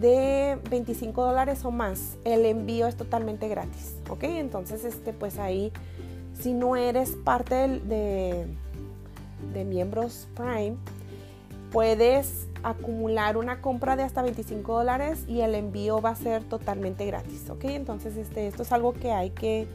de 0.00 0.58
25 0.70 1.24
dólares 1.24 1.64
o 1.64 1.70
más, 1.70 2.16
el 2.24 2.44
envío 2.46 2.86
es 2.86 2.96
totalmente 2.96 3.48
gratis, 3.48 3.96
¿ok? 4.08 4.24
Entonces, 4.24 4.84
este, 4.84 5.12
pues 5.12 5.38
ahí, 5.38 5.72
si 6.38 6.52
no 6.52 6.76
eres 6.76 7.10
parte 7.10 7.54
de, 7.80 8.46
de 9.52 9.64
miembros 9.64 10.28
Prime, 10.34 10.76
puedes 11.70 12.46
acumular 12.62 13.36
una 13.36 13.60
compra 13.60 13.94
de 13.96 14.02
hasta 14.02 14.22
25 14.22 14.78
dólares 14.78 15.24
y 15.28 15.40
el 15.40 15.54
envío 15.54 16.00
va 16.00 16.10
a 16.10 16.16
ser 16.16 16.44
totalmente 16.44 17.04
gratis, 17.06 17.48
¿ok? 17.50 17.64
Entonces, 17.64 18.16
este, 18.16 18.46
esto 18.46 18.62
es 18.62 18.72
algo 18.72 18.94
que 18.94 19.12
hay 19.12 19.30
que, 19.30 19.68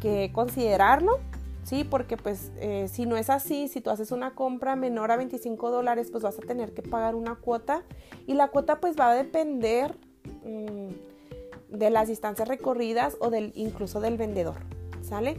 que 0.00 0.30
considerarlo 0.32 1.18
¿sí? 1.64 1.84
Porque 1.84 2.16
pues 2.16 2.52
eh, 2.56 2.86
si 2.88 3.06
no 3.06 3.16
es 3.16 3.30
así, 3.30 3.68
si 3.68 3.80
tú 3.80 3.90
haces 3.90 4.12
una 4.12 4.34
compra 4.34 4.76
menor 4.76 5.10
a 5.10 5.16
25 5.16 5.70
dólares, 5.70 6.10
pues 6.10 6.22
vas 6.22 6.38
a 6.38 6.42
tener 6.42 6.72
que 6.72 6.82
pagar 6.82 7.14
una 7.14 7.34
cuota 7.34 7.82
y 8.26 8.34
la 8.34 8.48
cuota 8.48 8.80
pues 8.80 8.96
va 8.98 9.10
a 9.10 9.14
depender 9.14 9.96
mm, 10.44 11.76
de 11.76 11.90
las 11.90 12.08
distancias 12.08 12.46
recorridas 12.46 13.16
o 13.20 13.30
del, 13.30 13.52
incluso 13.56 14.00
del 14.00 14.16
vendedor, 14.16 14.56
¿sale? 15.02 15.36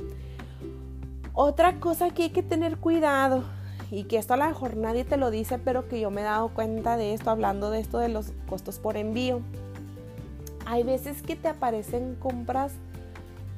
Otra 1.34 1.80
cosa 1.80 2.10
que 2.10 2.24
hay 2.24 2.30
que 2.30 2.44
tener 2.44 2.78
cuidado 2.78 3.44
y 3.92 4.06
que 4.06 4.18
esto 4.18 4.34
a 4.34 4.38
lo 4.38 4.46
mejor 4.46 4.78
nadie 4.78 5.06
te 5.06 5.18
lo 5.18 5.32
dice, 5.32 5.60
pero 5.60 5.88
que 5.88 6.00
yo 6.00 6.10
me 6.10 6.22
he 6.22 6.24
dado 6.24 6.50
cuenta 6.50 6.98
de 6.98 7.14
esto 7.14 7.30
hablando 7.30 7.70
de 7.70 7.80
esto 7.80 8.00
de 8.00 8.10
los 8.10 8.32
costos 8.48 8.80
por 8.80 8.98
envío. 8.98 9.42
Hay 10.66 10.84
veces 10.84 11.22
que 11.22 11.36
te 11.36 11.48
aparecen 11.48 12.16
compras 12.16 12.74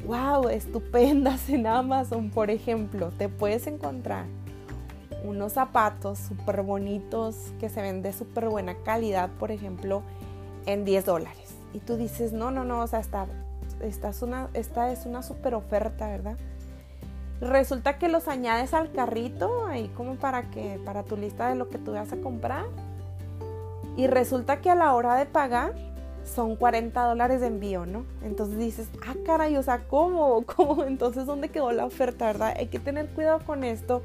wow, 0.06 0.48
estupendas 0.50 1.50
en 1.50 1.68
Amazon, 1.68 2.30
por 2.30 2.50
ejemplo, 2.50 3.12
te 3.18 3.30
puedes 3.30 3.68
encontrar 3.68 4.26
unos 5.24 5.54
zapatos 5.54 6.20
súper 6.20 6.62
bonitos 6.62 7.54
que 7.60 7.70
se 7.70 7.82
ven 7.82 8.02
de 8.02 8.14
súper 8.14 8.50
buena 8.50 8.76
calidad, 8.84 9.30
por 9.40 9.52
ejemplo, 9.52 10.04
en 10.66 10.86
10 10.86 11.06
dólares. 11.06 11.56
Y 11.74 11.80
tú 11.80 11.98
dices, 11.98 12.34
no, 12.34 12.52
no, 12.52 12.64
no, 12.64 12.82
o 12.82 12.88
sea, 12.88 13.00
esta, 13.00 13.28
es 13.82 14.22
una, 14.22 14.50
esta 14.54 14.92
es 14.92 15.06
una 15.06 15.24
súper 15.24 15.54
oferta, 15.56 16.08
¿verdad? 16.08 16.38
Resulta 17.42 17.98
que 17.98 18.10
los 18.10 18.28
añades 18.28 18.74
al 18.74 18.92
carrito, 18.92 19.68
ahí 19.68 19.90
como 19.90 20.16
para 20.16 20.50
que, 20.50 20.80
para 20.86 21.04
tu 21.04 21.18
lista 21.18 21.50
de 21.50 21.56
lo 21.56 21.70
que 21.70 21.78
tú 21.78 21.92
vas 21.92 22.12
a 22.12 22.18
comprar. 22.18 22.66
Y 23.96 24.08
resulta 24.08 24.62
que 24.62 24.70
a 24.70 24.76
la 24.76 24.94
hora 24.94 25.16
de 25.16 25.26
pagar 25.26 25.74
son 26.28 26.56
40 26.56 27.02
dólares 27.04 27.42
de 27.42 27.48
envío, 27.48 27.86
¿no? 27.86 28.06
Entonces 28.24 28.58
dices, 28.58 28.90
ah, 29.08 29.16
caray, 29.26 29.58
o 29.58 29.64
sea, 29.64 29.88
¿cómo? 29.88 30.44
¿Cómo? 30.56 30.84
Entonces, 30.84 31.26
¿dónde 31.26 31.50
quedó 31.50 31.72
la 31.72 31.86
oferta, 31.86 32.26
verdad? 32.26 32.54
Hay 32.58 32.68
que 32.68 32.80
tener 32.80 33.08
cuidado 33.10 33.40
con 33.46 33.64
esto, 33.64 34.02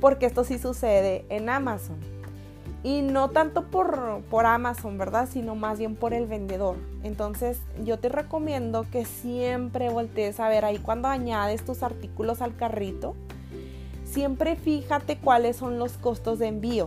porque 0.00 0.26
esto 0.26 0.44
sí 0.44 0.58
sucede 0.58 1.24
en 1.28 1.48
Amazon. 1.48 1.96
Y 2.84 3.02
no 3.02 3.30
tanto 3.30 3.64
por, 3.64 4.22
por 4.30 4.46
Amazon, 4.46 4.98
¿verdad? 4.98 5.28
Sino 5.30 5.56
más 5.56 5.78
bien 5.78 5.96
por 5.96 6.14
el 6.14 6.26
vendedor. 6.26 6.76
Entonces, 7.02 7.58
yo 7.84 7.98
te 7.98 8.08
recomiendo 8.08 8.86
que 8.90 9.04
siempre 9.04 9.90
voltees 9.90 10.38
a 10.38 10.48
ver 10.48 10.64
ahí 10.64 10.78
cuando 10.78 11.08
añades 11.08 11.64
tus 11.64 11.82
artículos 11.82 12.40
al 12.40 12.54
carrito, 12.54 13.16
siempre 14.04 14.54
fíjate 14.54 15.18
cuáles 15.18 15.56
son 15.56 15.78
los 15.78 15.98
costos 15.98 16.38
de 16.38 16.46
envío, 16.46 16.84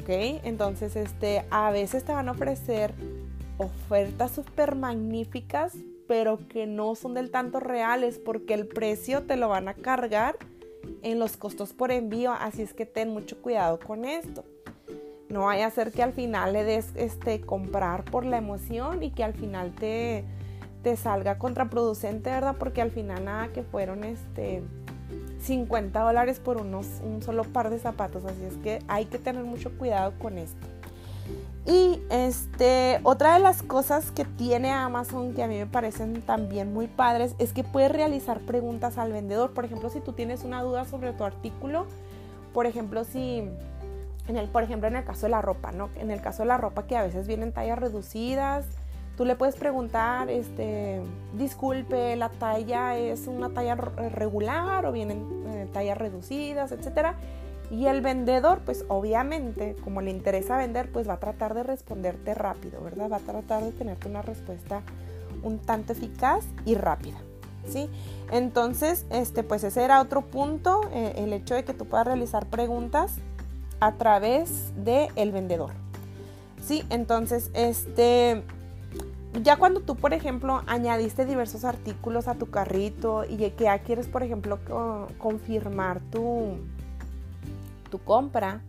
¿ok? 0.00 0.08
Entonces, 0.44 0.96
este, 0.96 1.44
a 1.50 1.70
veces 1.70 2.04
te 2.04 2.12
van 2.12 2.28
a 2.28 2.32
ofrecer 2.32 2.94
ofertas 3.58 4.32
súper 4.32 4.74
magníficas, 4.74 5.76
pero 6.06 6.38
que 6.48 6.66
no 6.66 6.94
son 6.94 7.14
del 7.14 7.30
tanto 7.30 7.60
reales 7.60 8.18
porque 8.18 8.54
el 8.54 8.66
precio 8.66 9.22
te 9.22 9.36
lo 9.36 9.48
van 9.48 9.68
a 9.68 9.74
cargar 9.74 10.36
en 11.02 11.18
los 11.18 11.36
costos 11.36 11.72
por 11.72 11.90
envío, 11.90 12.32
así 12.32 12.62
es 12.62 12.74
que 12.74 12.86
ten 12.86 13.10
mucho 13.10 13.40
cuidado 13.40 13.78
con 13.78 14.04
esto. 14.04 14.44
No 15.28 15.44
vaya 15.44 15.66
a 15.66 15.70
ser 15.70 15.90
que 15.90 16.02
al 16.02 16.12
final 16.12 16.52
le 16.52 16.64
des 16.64 16.90
este 16.94 17.40
comprar 17.40 18.04
por 18.04 18.24
la 18.24 18.36
emoción 18.36 19.02
y 19.02 19.10
que 19.10 19.24
al 19.24 19.34
final 19.34 19.72
te, 19.74 20.24
te 20.82 20.96
salga 20.96 21.38
contraproducente, 21.38 22.30
¿verdad? 22.30 22.56
Porque 22.58 22.82
al 22.82 22.90
final 22.90 23.24
nada 23.24 23.48
que 23.48 23.62
fueron 23.62 24.04
este 24.04 24.62
50 25.40 25.98
dólares 26.00 26.40
por 26.40 26.58
unos, 26.58 26.86
un 27.02 27.22
solo 27.22 27.44
par 27.44 27.70
de 27.70 27.78
zapatos, 27.78 28.24
así 28.24 28.44
es 28.44 28.56
que 28.58 28.80
hay 28.88 29.06
que 29.06 29.18
tener 29.18 29.44
mucho 29.44 29.76
cuidado 29.76 30.12
con 30.18 30.38
esto. 30.38 30.66
Y 31.66 32.02
este, 32.10 33.00
otra 33.04 33.34
de 33.34 33.40
las 33.40 33.62
cosas 33.62 34.10
que 34.10 34.26
tiene 34.26 34.70
Amazon 34.70 35.32
que 35.32 35.42
a 35.42 35.46
mí 35.46 35.56
me 35.56 35.66
parecen 35.66 36.20
también 36.20 36.74
muy 36.74 36.88
padres 36.88 37.34
es 37.38 37.54
que 37.54 37.64
puedes 37.64 37.90
realizar 37.90 38.40
preguntas 38.40 38.98
al 38.98 39.12
vendedor. 39.12 39.52
Por 39.52 39.64
ejemplo, 39.64 39.88
si 39.88 40.00
tú 40.00 40.12
tienes 40.12 40.44
una 40.44 40.62
duda 40.62 40.84
sobre 40.84 41.12
tu 41.14 41.24
artículo, 41.24 41.86
por 42.52 42.66
ejemplo, 42.66 43.04
si 43.04 43.48
en 44.28 44.36
el, 44.36 44.48
por 44.48 44.62
ejemplo, 44.62 44.88
en 44.88 44.96
el 44.96 45.04
caso 45.04 45.22
de 45.22 45.30
la 45.30 45.40
ropa, 45.40 45.72
¿no? 45.72 45.88
En 45.96 46.10
el 46.10 46.20
caso 46.20 46.42
de 46.42 46.48
la 46.48 46.58
ropa 46.58 46.86
que 46.86 46.96
a 46.96 47.02
veces 47.02 47.26
vienen 47.26 47.52
tallas 47.52 47.78
reducidas, 47.78 48.66
tú 49.16 49.24
le 49.24 49.34
puedes 49.34 49.56
preguntar, 49.56 50.28
este, 50.28 51.00
disculpe, 51.32 52.14
la 52.16 52.28
talla 52.28 52.98
es 52.98 53.26
una 53.26 53.48
talla 53.50 53.74
regular 53.74 54.84
o 54.84 54.92
vienen 54.92 55.26
eh, 55.46 55.66
tallas 55.72 55.96
reducidas, 55.96 56.72
etcétera 56.72 57.14
y 57.74 57.88
el 57.88 58.02
vendedor, 58.02 58.60
pues 58.64 58.84
obviamente, 58.88 59.74
como 59.82 60.00
le 60.00 60.10
interesa 60.10 60.56
vender, 60.56 60.92
pues 60.92 61.08
va 61.08 61.14
a 61.14 61.20
tratar 61.20 61.54
de 61.54 61.64
responderte 61.64 62.32
rápido, 62.32 62.80
¿verdad? 62.80 63.10
Va 63.10 63.16
a 63.16 63.20
tratar 63.20 63.64
de 63.64 63.72
tenerte 63.72 64.08
una 64.08 64.22
respuesta 64.22 64.82
un 65.42 65.58
tanto 65.58 65.92
eficaz 65.92 66.44
y 66.64 66.76
rápida, 66.76 67.18
¿sí? 67.68 67.90
Entonces, 68.30 69.06
este, 69.10 69.42
pues 69.42 69.64
ese 69.64 69.82
era 69.82 70.00
otro 70.00 70.22
punto, 70.22 70.82
eh, 70.92 71.14
el 71.16 71.32
hecho 71.32 71.54
de 71.54 71.64
que 71.64 71.74
tú 71.74 71.84
puedas 71.84 72.06
realizar 72.06 72.46
preguntas 72.46 73.16
a 73.80 73.92
través 73.94 74.72
del 74.76 75.08
el 75.16 75.32
vendedor, 75.32 75.72
¿sí? 76.62 76.84
Entonces, 76.90 77.50
este, 77.54 78.44
ya 79.42 79.56
cuando 79.56 79.80
tú, 79.80 79.96
por 79.96 80.14
ejemplo, 80.14 80.62
añadiste 80.68 81.26
diversos 81.26 81.64
artículos 81.64 82.28
a 82.28 82.36
tu 82.36 82.50
carrito 82.50 83.24
y 83.24 83.36
que 83.36 83.64
ya 83.64 83.80
quieres, 83.80 84.06
por 84.06 84.22
ejemplo, 84.22 84.60
confirmar 85.18 86.00
tu 86.12 86.56
tu 87.94 88.02
compra, 88.02 88.60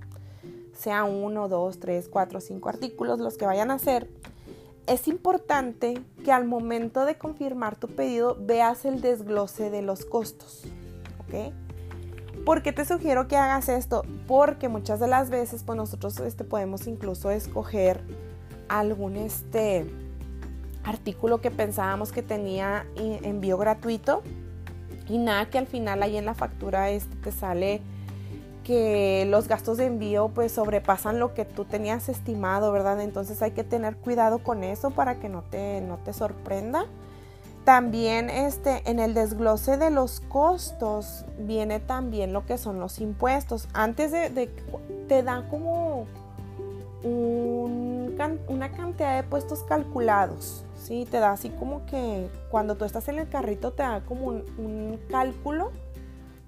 sea 0.78 1.04
uno, 1.04 1.50
dos, 1.50 1.80
tres, 1.80 2.08
cuatro, 2.08 2.40
cinco 2.40 2.70
artículos, 2.70 3.18
los 3.18 3.40
que 3.40 3.48
vayan 3.48 3.72
a 3.72 3.76
hacer, 3.76 4.08
es 4.86 5.08
importante 5.08 6.00
que 6.24 6.32
al 6.32 6.46
momento 6.46 7.06
de 7.06 7.18
confirmar 7.18 7.76
tu 7.76 7.88
pedido 7.88 8.38
veas 8.40 8.86
el 8.86 9.02
desglose 9.02 9.72
de 9.72 9.82
los 9.82 10.06
costos. 10.06 10.62
¿Ok? 11.22 11.52
¿Por 12.46 12.62
qué 12.62 12.72
te 12.72 12.86
sugiero 12.86 13.28
que 13.28 13.36
hagas 13.36 13.68
esto? 13.68 14.04
Porque 14.28 14.70
muchas 14.70 15.00
de 15.00 15.08
las 15.08 15.32
veces 15.32 15.64
pues 15.64 15.76
nosotros 15.76 16.20
este, 16.20 16.44
podemos 16.44 16.86
incluso 16.86 17.32
escoger 17.32 18.02
algún 18.68 19.16
este, 19.16 19.90
artículo 20.84 21.42
que 21.42 21.50
pensábamos 21.50 22.12
que 22.12 22.22
tenía 22.22 22.86
envío 22.96 23.58
gratuito 23.58 24.22
y 25.10 25.18
nada 25.18 25.50
que 25.50 25.58
al 25.58 25.66
final 25.66 26.04
ahí 26.04 26.16
en 26.16 26.26
la 26.26 26.36
factura 26.36 26.92
este, 26.92 27.16
te 27.16 27.32
sale 27.32 27.82
que 28.66 29.26
los 29.30 29.48
gastos 29.48 29.78
de 29.78 29.86
envío 29.86 30.30
pues 30.30 30.52
sobrepasan 30.52 31.20
lo 31.20 31.34
que 31.36 31.46
tú 31.46 31.66
tenías 31.66 32.10
estimado, 32.10 32.72
¿verdad? 32.72 33.00
Entonces 33.00 33.42
hay 33.42 33.52
que 33.52 33.64
tener 33.64 33.96
cuidado 33.96 34.40
con 34.40 34.64
eso 34.64 34.90
para 34.90 35.20
que 35.20 35.30
no 35.30 35.44
te, 35.44 35.82
no 35.82 35.98
te 35.98 36.12
sorprenda. 36.12 36.86
También 37.64 38.30
este, 38.30 38.82
en 38.90 39.00
el 39.00 39.14
desglose 39.14 39.78
de 39.78 39.92
los 39.92 40.20
costos 40.20 41.26
viene 41.38 41.80
también 41.80 42.34
lo 42.34 42.46
que 42.46 42.58
son 42.58 42.80
los 42.80 43.00
impuestos. 43.00 43.68
Antes 43.74 44.12
de, 44.12 44.50
te 45.08 45.24
dan 45.24 45.48
como 45.48 46.08
una 48.48 48.72
cantidad 48.72 49.16
de 49.16 49.24
puestos 49.28 49.64
calculados. 49.64 50.66
¿sí? 50.82 51.08
Te 51.10 51.20
da 51.20 51.32
así 51.32 51.50
como 51.50 51.86
que 51.86 52.30
cuando 52.50 52.76
tú 52.76 52.86
estás 52.86 53.08
en 53.10 53.20
el 53.20 53.30
carrito 53.30 53.74
te 53.74 53.84
da 53.84 54.02
como 54.02 54.28
un 54.28 55.00
cálculo 55.12 55.72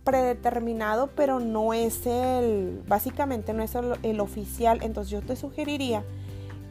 predeterminado, 0.08 1.10
pero 1.18 1.42
no 1.42 1.74
es 1.74 2.08
el, 2.08 2.82
básicamente 2.88 3.52
no 3.52 3.62
es 3.62 3.76
el, 3.76 4.22
oficial. 4.22 4.80
Entonces 4.82 5.12
yo 5.12 5.22
te 5.22 5.36
sugeriría 5.36 6.02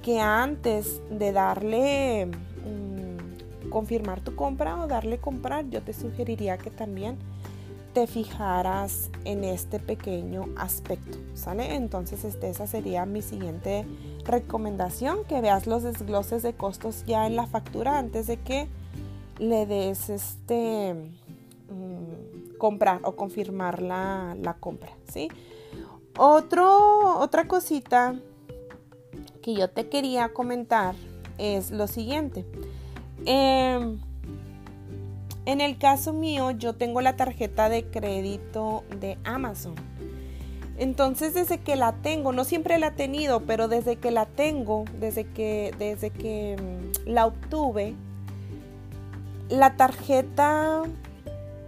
que 0.02 0.20
antes 0.20 1.02
de 1.10 1.32
darle, 1.32 2.28
mm, 2.28 3.68
confirmar 3.68 4.22
tu 4.22 4.34
compra 4.34 4.80
o 4.82 4.86
darle 4.86 5.18
comprar, 5.18 5.68
yo 5.68 5.82
te 5.82 5.92
sugeriría 5.92 6.56
que 6.56 6.70
también 6.70 7.18
te 7.92 8.06
fijaras 8.06 9.10
en 9.26 9.44
este 9.44 9.80
pequeño 9.80 10.46
aspecto, 10.56 11.18
¿sale? 11.34 11.74
Entonces 11.74 12.24
este, 12.24 12.48
esa 12.48 12.66
sería 12.66 13.04
mi 13.04 13.20
siguiente 13.20 13.84
recomendación, 14.24 15.18
que 15.28 15.42
veas 15.42 15.66
los 15.66 15.82
desgloses 15.82 16.42
de 16.42 16.54
costos 16.54 17.04
ya 17.04 17.26
en 17.26 17.36
la 17.36 17.46
factura 17.46 17.98
antes 17.98 18.28
de 18.28 18.38
que 18.38 18.66
le 19.38 19.66
des 19.66 20.08
este... 20.08 20.94
Mm, 21.68 22.35
comprar 22.58 23.00
o 23.04 23.16
confirmar 23.16 23.82
la, 23.82 24.56
compra, 24.60 24.92
¿sí? 25.12 25.28
Otro, 26.18 27.18
otra 27.18 27.46
cosita 27.46 28.14
que 29.42 29.54
yo 29.54 29.68
te 29.70 29.88
quería 29.88 30.32
comentar 30.32 30.94
es 31.38 31.70
lo 31.70 31.86
siguiente. 31.86 32.44
Em, 33.26 33.98
en 35.44 35.60
el 35.60 35.78
caso 35.78 36.12
mío, 36.12 36.50
yo 36.50 36.74
tengo 36.74 37.00
la 37.00 37.16
tarjeta 37.16 37.68
de 37.68 37.84
crédito 37.84 38.84
de 38.98 39.18
Amazon. 39.24 39.74
Entonces, 40.78 41.32
desde 41.34 41.58
que 41.58 41.76
la 41.76 41.92
tengo, 41.92 42.32
no 42.32 42.44
siempre 42.44 42.78
la 42.78 42.88
he 42.88 42.90
tenido, 42.92 43.40
pero 43.40 43.68
desde 43.68 43.96
que 43.96 44.10
la 44.10 44.26
tengo, 44.26 44.84
desde 44.98 45.24
que, 45.24 45.72
desde 45.78 46.10
que 46.10 46.56
mm, 46.56 47.08
la 47.08 47.26
obtuve, 47.26 47.94
la 49.48 49.76
tarjeta 49.76 50.82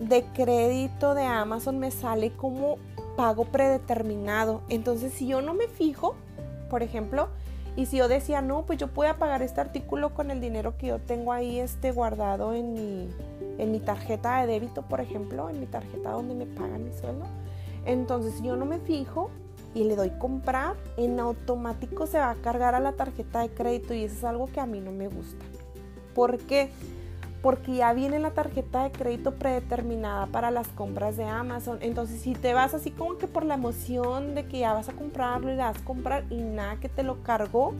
de 0.00 0.24
crédito 0.34 1.14
de 1.14 1.24
Amazon 1.24 1.78
me 1.78 1.90
sale 1.90 2.30
como 2.32 2.78
pago 3.16 3.44
predeterminado. 3.44 4.62
Entonces, 4.68 5.12
si 5.12 5.26
yo 5.26 5.42
no 5.42 5.54
me 5.54 5.68
fijo, 5.68 6.14
por 6.70 6.82
ejemplo, 6.82 7.28
y 7.76 7.86
si 7.86 7.98
yo 7.98 8.08
decía, 8.08 8.40
no, 8.40 8.64
pues 8.66 8.78
yo 8.78 8.88
puedo 8.88 9.16
pagar 9.18 9.42
este 9.42 9.60
artículo 9.60 10.14
con 10.14 10.30
el 10.30 10.40
dinero 10.40 10.76
que 10.76 10.88
yo 10.88 10.98
tengo 10.98 11.32
ahí 11.32 11.58
este, 11.60 11.92
guardado 11.92 12.52
en 12.52 12.72
mi, 12.72 13.08
en 13.58 13.72
mi 13.72 13.80
tarjeta 13.80 14.40
de 14.40 14.46
débito, 14.46 14.82
por 14.82 15.00
ejemplo, 15.00 15.48
en 15.48 15.60
mi 15.60 15.66
tarjeta 15.66 16.10
donde 16.10 16.34
me 16.34 16.46
pagan 16.46 16.84
mi 16.84 16.92
sueldo. 16.92 17.26
Entonces, 17.84 18.34
si 18.34 18.44
yo 18.44 18.56
no 18.56 18.66
me 18.66 18.78
fijo 18.78 19.30
y 19.74 19.84
le 19.84 19.96
doy 19.96 20.10
comprar, 20.10 20.74
en 20.96 21.20
automático 21.20 22.06
se 22.06 22.18
va 22.18 22.30
a 22.30 22.34
cargar 22.36 22.74
a 22.74 22.80
la 22.80 22.92
tarjeta 22.92 23.40
de 23.40 23.50
crédito 23.50 23.94
y 23.94 24.04
eso 24.04 24.16
es 24.16 24.24
algo 24.24 24.46
que 24.46 24.60
a 24.60 24.66
mí 24.66 24.80
no 24.80 24.90
me 24.90 25.08
gusta. 25.08 25.44
¿Por 26.14 26.38
qué? 26.38 26.70
porque 26.70 26.70
ya 27.66 27.92
viene 27.92 28.18
la 28.18 28.30
tarjeta 28.30 28.84
de 28.84 28.92
crédito 28.92 29.34
predeterminada 29.34 30.26
para 30.26 30.50
las 30.50 30.68
compras 30.68 31.16
de 31.16 31.24
Amazon. 31.24 31.78
Entonces, 31.80 32.20
si 32.20 32.34
te 32.34 32.54
vas 32.54 32.74
así 32.74 32.90
como 32.90 33.18
que 33.18 33.26
por 33.26 33.44
la 33.44 33.54
emoción 33.54 34.34
de 34.34 34.46
que 34.46 34.60
ya 34.60 34.72
vas 34.72 34.88
a 34.88 34.92
comprarlo 34.92 35.50
y 35.50 35.56
le 35.56 35.62
vas 35.62 35.78
a 35.78 35.84
comprar 35.84 36.24
y 36.30 36.36
nada 36.36 36.76
que 36.80 36.88
te 36.88 37.02
lo 37.02 37.22
cargó 37.22 37.74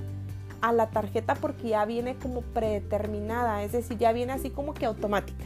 a 0.61 0.73
la 0.73 0.90
tarjeta 0.90 1.35
porque 1.35 1.68
ya 1.68 1.85
viene 1.85 2.16
como 2.16 2.42
predeterminada, 2.42 3.62
es 3.62 3.73
decir, 3.73 3.99
ya 3.99 4.12
viene 4.12 4.33
así 4.33 4.51
como 4.51 4.75
que 4.75 4.87
automática. 4.87 5.44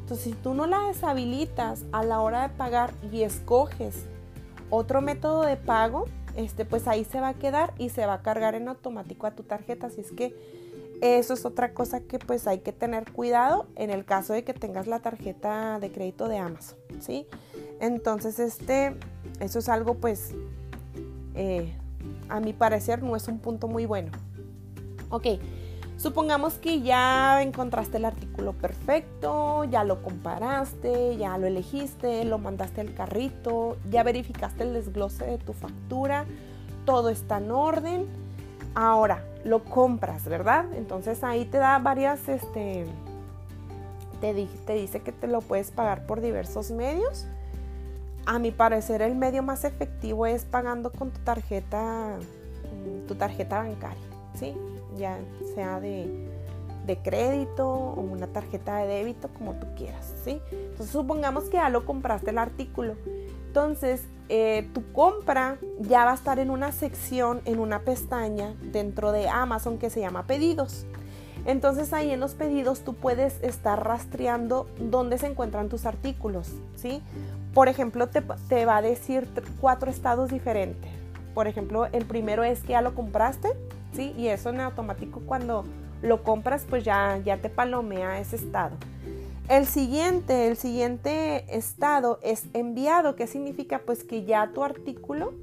Entonces, 0.00 0.24
si 0.24 0.32
tú 0.32 0.54
no 0.54 0.66
la 0.66 0.80
deshabilitas 0.88 1.84
a 1.92 2.04
la 2.04 2.20
hora 2.20 2.48
de 2.48 2.54
pagar 2.54 2.92
y 3.10 3.22
escoges 3.22 4.04
otro 4.68 5.00
método 5.00 5.42
de 5.42 5.56
pago, 5.56 6.06
este, 6.36 6.64
pues 6.64 6.88
ahí 6.88 7.04
se 7.04 7.20
va 7.20 7.28
a 7.28 7.34
quedar 7.34 7.72
y 7.78 7.88
se 7.88 8.04
va 8.04 8.14
a 8.14 8.22
cargar 8.22 8.54
en 8.54 8.68
automático 8.68 9.26
a 9.26 9.30
tu 9.30 9.44
tarjeta. 9.44 9.86
Así 9.86 10.00
es 10.00 10.12
que 10.12 10.34
eso 11.04 11.34
es 11.34 11.44
otra 11.44 11.74
cosa 11.74 12.00
que 12.00 12.18
pues 12.18 12.46
hay 12.46 12.60
que 12.60 12.72
tener 12.72 13.12
cuidado 13.12 13.66
en 13.76 13.90
el 13.90 14.06
caso 14.06 14.32
de 14.32 14.42
que 14.42 14.54
tengas 14.54 14.86
la 14.86 15.00
tarjeta 15.00 15.78
de 15.78 15.92
crédito 15.92 16.28
de 16.28 16.38
Amazon, 16.38 16.78
¿sí? 17.00 17.26
Entonces, 17.78 18.38
este, 18.38 18.96
eso 19.38 19.58
es 19.58 19.68
algo 19.68 19.96
pues, 19.96 20.34
eh, 21.34 21.74
a 22.30 22.40
mi 22.40 22.54
parecer 22.54 23.02
no 23.02 23.16
es 23.16 23.28
un 23.28 23.38
punto 23.38 23.68
muy 23.68 23.84
bueno. 23.84 24.12
Ok, 25.10 25.26
supongamos 25.98 26.54
que 26.54 26.80
ya 26.80 27.42
encontraste 27.42 27.98
el 27.98 28.06
artículo 28.06 28.54
perfecto, 28.54 29.64
ya 29.64 29.84
lo 29.84 30.02
comparaste, 30.02 31.18
ya 31.18 31.36
lo 31.36 31.46
elegiste, 31.46 32.24
lo 32.24 32.38
mandaste 32.38 32.80
al 32.80 32.94
carrito, 32.94 33.76
ya 33.90 34.04
verificaste 34.04 34.62
el 34.62 34.72
desglose 34.72 35.26
de 35.26 35.36
tu 35.36 35.52
factura, 35.52 36.24
todo 36.86 37.10
está 37.10 37.36
en 37.36 37.50
orden. 37.50 38.23
Ahora, 38.74 39.24
lo 39.44 39.62
compras, 39.62 40.24
¿verdad? 40.24 40.66
Entonces 40.74 41.22
ahí 41.22 41.44
te 41.44 41.58
da 41.58 41.78
varias, 41.78 42.28
este, 42.28 42.86
te, 44.20 44.74
dice 44.74 45.00
que 45.00 45.12
te 45.12 45.26
lo 45.26 45.40
puedes 45.40 45.70
pagar 45.70 46.06
por 46.06 46.20
diversos 46.20 46.70
medios. 46.70 47.26
A 48.26 48.38
mi 48.38 48.50
parecer 48.50 49.02
el 49.02 49.14
medio 49.14 49.42
más 49.42 49.64
efectivo 49.64 50.26
es 50.26 50.44
pagando 50.44 50.90
con 50.90 51.10
tu 51.10 51.20
tarjeta, 51.20 52.16
mm, 52.16 53.06
tu 53.06 53.14
tarjeta 53.14 53.58
bancaria, 53.58 54.02
¿sí? 54.34 54.56
Ya 54.96 55.18
sea 55.54 55.78
de, 55.78 56.30
de 56.86 56.96
crédito 56.98 57.68
o 57.68 58.00
una 58.00 58.26
tarjeta 58.28 58.78
de 58.78 58.86
débito, 58.86 59.28
como 59.28 59.54
tú 59.54 59.66
quieras, 59.76 60.14
¿sí? 60.24 60.40
Entonces 60.50 60.90
supongamos 60.90 61.44
que 61.44 61.58
ya 61.58 61.68
lo 61.68 61.84
compraste 61.84 62.30
el 62.30 62.38
artículo. 62.38 62.94
Entonces, 63.46 64.02
eh, 64.28 64.68
tu 64.72 64.82
compra 64.92 65.58
ya 65.80 66.04
va 66.04 66.12
a 66.12 66.14
estar 66.14 66.38
en 66.38 66.50
una 66.50 66.72
sección, 66.72 67.42
en 67.44 67.58
una 67.58 67.80
pestaña 67.80 68.54
dentro 68.62 69.12
de 69.12 69.28
Amazon 69.28 69.78
que 69.78 69.90
se 69.90 70.00
llama 70.00 70.26
pedidos. 70.26 70.86
Entonces 71.46 71.92
ahí 71.92 72.10
en 72.10 72.20
los 72.20 72.34
pedidos 72.34 72.80
tú 72.80 72.94
puedes 72.94 73.42
estar 73.42 73.84
rastreando 73.84 74.66
dónde 74.78 75.18
se 75.18 75.26
encuentran 75.26 75.68
tus 75.68 75.84
artículos, 75.84 76.48
¿sí? 76.74 77.02
Por 77.52 77.68
ejemplo, 77.68 78.08
te, 78.08 78.64
va 78.64 78.76
a 78.76 78.82
decir 78.82 79.28
cuatro 79.60 79.90
estados 79.90 80.30
diferentes. 80.30 80.90
Por 81.34 81.46
ejemplo, 81.46 81.86
el 81.86 82.04
primero 82.06 82.44
es 82.44 82.60
que 82.60 82.68
ya 82.68 82.80
lo 82.80 82.94
compraste, 82.94 83.48
¿sí? 83.92 84.14
Y 84.16 84.28
eso 84.28 84.50
en 84.50 84.60
automático 84.60 85.20
cuando 85.26 85.64
lo 86.02 86.22
compras, 86.22 86.64
pues 86.68 86.82
ya, 86.82 87.18
ya 87.18 87.36
te 87.36 87.50
palomea 87.50 88.18
ese 88.20 88.36
estado. 88.36 88.76
El 89.48 89.66
siguiente, 89.66 90.48
el 90.48 90.56
siguiente 90.56 91.44
estado 91.54 92.18
es 92.22 92.46
enviado, 92.54 93.14
que 93.14 93.26
significa 93.26 93.80
pues 93.84 94.02
que 94.02 94.24
ya 94.24 94.52
tu 94.52 94.64
artículo 94.64 95.34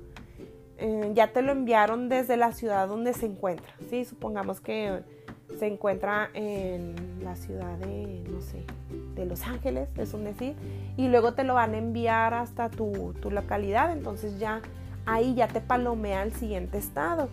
eh, 0.80 1.12
ya 1.14 1.32
te 1.32 1.44
lo 1.44 1.52
enviaron 1.52 2.10
desde 2.10 2.36
la 2.36 2.52
ciudad 2.52 2.88
donde 2.88 3.14
se 3.14 3.28
encuentra. 3.28 3.72
¿sí? 3.92 4.04
Supongamos 4.04 4.60
que 4.60 5.04
se 5.60 5.68
encuentra 5.68 6.32
en 6.34 6.96
la 7.24 7.36
ciudad 7.36 7.78
de, 7.78 8.24
no 8.28 8.42
sé, 8.42 8.64
de 9.14 9.26
Los 9.28 9.46
Ángeles, 9.46 9.90
es 9.96 10.14
un 10.16 10.24
decir, 10.24 10.56
y 10.98 11.08
luego 11.08 11.34
te 11.34 11.44
lo 11.44 11.54
van 11.54 11.76
a 11.76 11.78
enviar 11.78 12.34
hasta 12.34 12.70
tu, 12.70 13.14
tu 13.22 13.30
localidad, 13.30 13.92
entonces 13.92 14.40
ya 14.40 14.62
ahí 15.06 15.36
ya 15.36 15.48
te 15.48 15.62
palomea 15.62 16.24
el 16.24 16.34
siguiente 16.34 16.80
estado. 16.80 17.30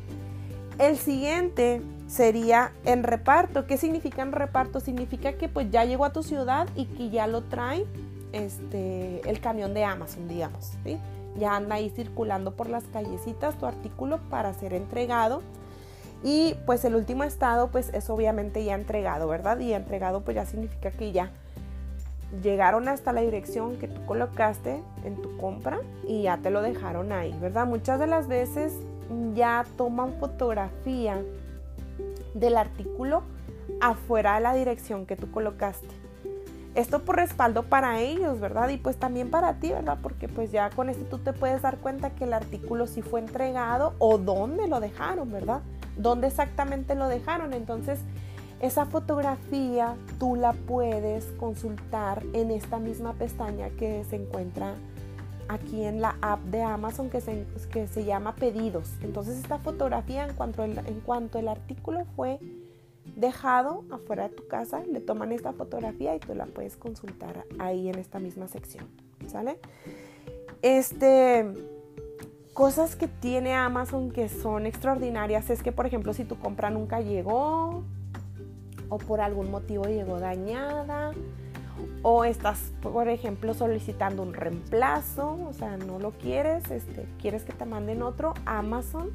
El 0.79 0.97
siguiente 0.97 1.83
sería 2.07 2.73
en 2.85 3.03
reparto. 3.03 3.67
¿Qué 3.67 3.77
significa 3.77 4.23
en 4.23 4.33
reparto? 4.33 4.79
Significa 4.79 5.33
que 5.33 5.49
pues 5.49 5.71
ya 5.71 5.85
llegó 5.85 6.05
a 6.05 6.13
tu 6.13 6.23
ciudad 6.23 6.69
y 6.77 6.87
que 6.87 7.11
ya 7.11 7.27
lo 7.27 7.43
trae 7.43 7.85
este, 8.33 9.29
el 9.29 9.41
camión 9.41 9.75
de 9.75 9.85
Amazon, 9.85 10.29
digamos. 10.29 10.73
¿sí? 10.85 10.99
Ya 11.37 11.57
anda 11.57 11.77
ahí 11.77 11.91
circulando 11.91 12.53
por 12.53 12.69
las 12.69 12.85
callecitas 12.85 13.59
tu 13.59 13.67
artículo 13.67 14.21
para 14.31 14.55
ser 14.55 14.73
entregado. 14.73 15.43
Y 16.23 16.55
pues 16.67 16.85
el 16.85 16.95
último 16.95 17.25
estado 17.25 17.69
pues 17.69 17.93
es 17.93 18.09
obviamente 18.11 18.65
ya 18.65 18.75
entregado, 18.75 19.29
¿verdad? 19.29 19.59
Y 19.59 19.73
entregado 19.73 20.23
pues 20.23 20.35
ya 20.37 20.47
significa 20.47 20.91
que 20.91 21.13
ya 21.13 21.31
llegaron 22.43 22.89
hasta 22.89 23.13
la 23.13 23.21
dirección 23.21 23.79
que 23.79 23.89
tú 23.89 24.05
colocaste 24.05 24.83
en 25.05 25.23
tu 25.23 25.37
compra 25.39 25.79
y 26.07 26.23
ya 26.23 26.39
te 26.39 26.51
lo 26.51 26.61
dejaron 26.61 27.13
ahí, 27.13 27.37
¿verdad? 27.41 27.67
Muchas 27.67 27.99
de 28.01 28.07
las 28.07 28.27
veces 28.29 28.75
ya 29.35 29.65
toman 29.77 30.15
fotografía 30.15 31.23
del 32.35 32.57
artículo 32.57 33.23
afuera 33.81 34.35
de 34.37 34.41
la 34.41 34.55
dirección 34.55 35.07
que 35.07 35.17
tú 35.17 35.31
colocaste. 35.31 35.89
Esto 36.75 37.05
por 37.05 37.17
respaldo 37.17 37.65
para 37.65 38.01
ellos, 38.01 38.39
¿verdad? 38.39 38.69
Y 38.69 38.77
pues 38.77 38.97
también 38.97 39.31
para 39.31 39.55
ti, 39.55 39.71
¿verdad? 39.71 39.99
Porque 40.01 40.29
pues 40.29 40.53
ya 40.53 40.71
con 40.71 40.89
esto 40.89 41.05
tú 41.07 41.19
te 41.19 41.33
puedes 41.33 41.63
dar 41.63 41.79
cuenta 41.79 42.11
que 42.11 42.25
el 42.25 42.33
artículo 42.33 42.87
sí 42.87 43.03
fue 43.03 43.21
entregado 43.21 43.95
o 43.99 44.19
dónde 44.19 44.69
lo 44.69 44.79
dejaron, 44.79 45.33
¿verdad? 45.33 45.61
¿Dónde 45.97 46.29
exactamente 46.29 46.95
lo 46.95 47.09
dejaron? 47.09 47.53
Entonces, 47.53 47.99
esa 48.61 48.87
fotografía 48.87 49.95
tú 50.19 50.37
la 50.37 50.53
puedes 50.53 51.25
consultar 51.33 52.23
en 52.33 52.51
esta 52.51 52.79
misma 52.79 53.15
pestaña 53.15 53.71
que 53.71 54.05
se 54.05 54.17
encuentra 54.17 54.75
aquí 55.49 55.83
en 55.85 56.01
la 56.01 56.17
app 56.21 56.41
de 56.45 56.63
Amazon 56.63 57.11
que 57.11 57.21
se, 57.21 57.45
que 57.73 57.87
se 57.87 58.05
llama 58.05 58.35
pedidos. 58.35 58.91
Entonces 59.03 59.39
esta 59.39 59.59
fotografía 59.59 60.27
en 60.27 60.35
cuanto, 60.35 60.63
el, 60.63 60.79
en 60.79 61.01
cuanto 61.01 61.39
el 61.39 61.49
artículo 61.49 62.05
fue 62.17 62.39
dejado 63.17 63.85
afuera 63.91 64.29
de 64.29 64.35
tu 64.35 64.47
casa, 64.47 64.83
le 64.85 65.01
toman 65.01 65.33
esta 65.33 65.53
fotografía 65.53 66.15
y 66.15 66.21
tú 66.21 66.35
la 66.35 66.47
puedes 66.47 66.77
consultar 66.77 67.45
ahí 67.59 67.89
en 67.89 67.99
esta 67.99 68.19
misma 68.19 68.49
sección. 68.49 68.87
¿Sale? 69.27 69.59
Este, 70.63 71.47
cosas 72.53 72.97
que 72.97 73.09
tiene 73.09 73.55
Amazon 73.55 74.11
que 74.11 74.29
son 74.29 74.67
extraordinarias 74.67 75.51
es 75.51 75.63
que, 75.63 75.73
por 75.73 75.87
ejemplo, 75.87 76.13
si 76.13 76.25
tu 76.25 76.39
compra 76.39 76.71
nunca 76.71 77.01
llegó 77.01 77.83
o 78.89 78.99
por 78.99 79.21
algún 79.21 79.51
motivo 79.51 79.85
llegó 79.85 80.19
dañada, 80.19 81.13
o 82.03 82.25
estás, 82.25 82.73
por 82.83 83.09
ejemplo, 83.09 83.55
solicitando 83.55 84.23
un 84.23 84.35
reemplazo, 84.35 85.39
o 85.49 85.53
sea, 85.53 85.77
no 85.77 85.99
lo 85.99 86.13
quieres, 86.13 86.71
este, 86.71 87.07
quieres 87.21 87.45
que 87.45 87.53
te 87.53 87.65
manden 87.65 88.03
otro, 88.03 88.35
Amazon 88.47 89.11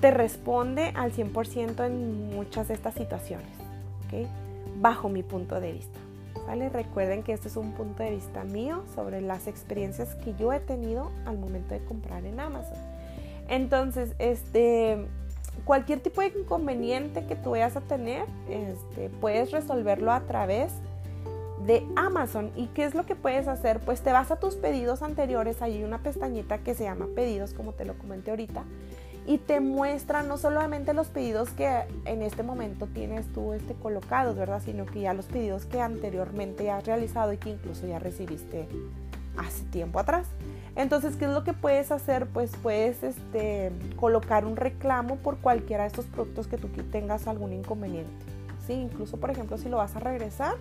te 0.00 0.10
responde 0.10 0.92
al 0.94 1.12
100% 1.12 1.84
en 1.86 2.34
muchas 2.34 2.68
de 2.68 2.74
estas 2.74 2.94
situaciones, 2.94 3.50
¿ok? 4.06 4.28
Bajo 4.80 5.08
mi 5.08 5.22
punto 5.22 5.60
de 5.60 5.72
vista. 5.72 5.98
¿Vale? 6.46 6.68
Recuerden 6.68 7.22
que 7.22 7.32
este 7.32 7.48
es 7.48 7.56
un 7.56 7.72
punto 7.72 8.02
de 8.02 8.10
vista 8.10 8.44
mío 8.44 8.82
sobre 8.94 9.20
las 9.20 9.46
experiencias 9.46 10.14
que 10.16 10.34
yo 10.34 10.52
he 10.52 10.58
tenido 10.58 11.12
al 11.26 11.38
momento 11.38 11.74
de 11.74 11.84
comprar 11.84 12.24
en 12.24 12.40
Amazon. 12.40 12.78
Entonces, 13.48 14.14
este, 14.18 15.06
cualquier 15.64 16.00
tipo 16.00 16.22
de 16.22 16.28
inconveniente 16.28 17.26
que 17.26 17.36
tú 17.36 17.50
vayas 17.50 17.76
a 17.76 17.80
tener, 17.82 18.24
este, 18.48 19.10
puedes 19.20 19.50
resolverlo 19.52 20.12
a 20.12 20.20
través 20.20 20.72
de 20.72 20.89
Amazon. 21.96 22.50
¿Y 22.56 22.66
qué 22.68 22.84
es 22.84 22.94
lo 22.94 23.06
que 23.06 23.14
puedes 23.14 23.48
hacer? 23.48 23.80
Pues 23.80 24.02
te 24.02 24.12
vas 24.12 24.30
a 24.30 24.36
tus 24.36 24.56
pedidos 24.56 25.02
anteriores, 25.02 25.62
hay 25.62 25.84
una 25.84 25.98
pestañita 25.98 26.58
que 26.58 26.74
se 26.74 26.84
llama 26.84 27.06
pedidos, 27.14 27.54
como 27.54 27.72
te 27.72 27.84
lo 27.84 27.96
comenté 27.98 28.30
ahorita, 28.30 28.64
y 29.26 29.38
te 29.38 29.60
muestra 29.60 30.22
no 30.22 30.38
solamente 30.38 30.94
los 30.94 31.08
pedidos 31.08 31.50
que 31.50 31.84
en 32.04 32.22
este 32.22 32.42
momento 32.42 32.86
tienes 32.86 33.30
tú 33.32 33.52
este, 33.52 33.74
colocados, 33.74 34.36
¿verdad? 34.36 34.62
Sino 34.64 34.86
que 34.86 35.00
ya 35.00 35.14
los 35.14 35.26
pedidos 35.26 35.66
que 35.66 35.80
anteriormente 35.80 36.70
has 36.70 36.84
realizado 36.86 37.32
y 37.32 37.36
que 37.36 37.50
incluso 37.50 37.86
ya 37.86 37.98
recibiste 37.98 38.66
hace 39.36 39.64
tiempo 39.64 39.98
atrás. 39.98 40.26
Entonces, 40.76 41.16
¿qué 41.16 41.26
es 41.26 41.30
lo 41.30 41.44
que 41.44 41.52
puedes 41.52 41.90
hacer? 41.90 42.26
Pues 42.26 42.52
puedes 42.62 43.02
este, 43.02 43.70
colocar 43.96 44.44
un 44.44 44.56
reclamo 44.56 45.16
por 45.16 45.38
cualquiera 45.38 45.84
de 45.84 45.88
estos 45.88 46.06
productos 46.06 46.46
que 46.46 46.56
tú 46.56 46.68
tengas 46.90 47.26
algún 47.26 47.52
inconveniente. 47.52 48.10
¿sí? 48.66 48.72
Incluso, 48.72 49.18
por 49.18 49.30
ejemplo, 49.30 49.58
si 49.58 49.68
lo 49.68 49.76
vas 49.76 49.94
a 49.96 50.00
regresar, 50.00 50.56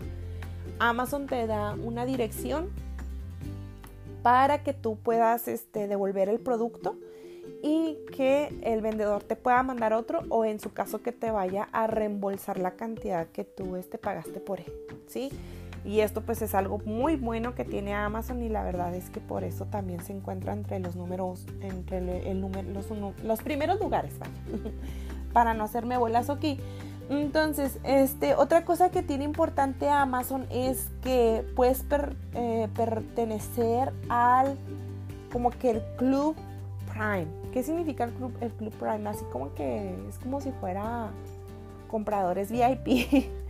Amazon 0.79 1.27
te 1.27 1.45
da 1.45 1.73
una 1.73 2.05
dirección 2.05 2.69
para 4.23 4.63
que 4.63 4.73
tú 4.73 4.97
puedas 4.97 5.47
este, 5.47 5.87
devolver 5.87 6.29
el 6.29 6.39
producto 6.39 6.95
y 7.61 7.97
que 8.15 8.53
el 8.63 8.81
vendedor 8.81 9.23
te 9.23 9.35
pueda 9.35 9.61
mandar 9.63 9.93
otro 9.93 10.23
o 10.29 10.45
en 10.45 10.59
su 10.59 10.71
caso 10.71 11.01
que 11.01 11.11
te 11.11 11.31
vaya 11.31 11.67
a 11.71 11.87
reembolsar 11.87 12.59
la 12.59 12.71
cantidad 12.71 13.27
que 13.27 13.43
tú 13.43 13.75
este, 13.75 13.97
pagaste 13.97 14.39
por 14.39 14.59
él, 14.59 14.71
¿sí? 15.07 15.29
Y 15.85 16.01
esto 16.01 16.21
pues 16.21 16.41
es 16.41 16.55
algo 16.55 16.79
muy 16.79 17.15
bueno 17.15 17.55
que 17.55 17.63
tiene 17.63 17.93
Amazon 17.93 18.43
y 18.43 18.49
la 18.49 18.63
verdad 18.63 18.93
es 18.95 19.09
que 19.09 19.21
por 19.21 19.43
eso 19.43 19.65
también 19.65 20.03
se 20.03 20.13
encuentra 20.13 20.53
entre 20.53 20.79
los 20.79 20.95
números, 20.95 21.45
entre 21.61 22.29
el, 22.29 22.41
número, 22.41 22.69
los, 22.69 22.87
los 23.23 23.41
primeros 23.41 23.79
lugares, 23.79 24.13
para 25.33 25.53
no 25.53 25.63
hacerme 25.63 25.97
bolas 25.97 26.29
aquí. 26.29 26.59
Entonces, 27.09 27.79
este, 27.83 28.35
otra 28.35 28.65
cosa 28.65 28.91
que 28.91 29.01
tiene 29.01 29.23
importante 29.23 29.89
Amazon 29.89 30.45
es 30.51 30.89
que 31.01 31.43
puedes 31.55 31.83
eh, 32.35 32.67
pertenecer 32.75 33.91
al 34.09 34.57
como 35.31 35.49
que 35.49 35.71
el 35.71 35.81
club 35.97 36.35
Prime. 36.93 37.27
¿Qué 37.51 37.63
significa 37.63 38.03
el 38.03 38.11
club, 38.11 38.31
el 38.41 38.51
club 38.51 38.73
Prime? 38.73 39.09
Así 39.09 39.25
como 39.31 39.53
que 39.55 39.95
es 40.07 40.19
como 40.19 40.39
si 40.39 40.51
fuera 40.51 41.09
compradores 41.87 42.51
VIP, 42.51 43.09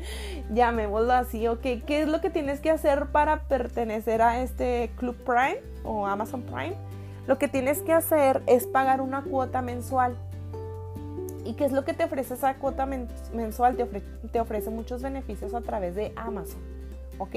llamémoslo 0.53 1.11
así, 1.11 1.45
ok, 1.49 1.61
¿qué 1.61 2.03
es 2.03 2.07
lo 2.07 2.21
que 2.21 2.29
tienes 2.29 2.61
que 2.61 2.71
hacer 2.71 3.07
para 3.07 3.41
pertenecer 3.49 4.21
a 4.21 4.41
este 4.41 4.91
Club 4.95 5.17
Prime 5.25 5.59
o 5.83 6.07
Amazon 6.07 6.43
Prime? 6.43 6.77
lo 7.29 7.37
que 7.37 7.47
tienes 7.47 7.83
que 7.83 7.93
hacer 7.93 8.41
es 8.47 8.65
pagar 8.65 9.01
una 9.01 9.21
cuota 9.21 9.61
mensual. 9.61 10.15
¿Y 11.49 11.53
qué 11.53 11.65
es 11.65 11.71
lo 11.71 11.83
que 11.83 11.95
te 11.95 12.03
ofrece 12.03 12.35
esa 12.35 12.53
cuota 12.53 12.85
mensual? 13.33 13.75
Te, 14.31 14.39
ofrece 14.39 14.69
muchos 14.69 15.01
beneficios 15.01 15.55
a 15.55 15.61
través 15.61 15.95
de 15.95 16.13
Amazon, 16.15 16.61
¿ok? 17.17 17.35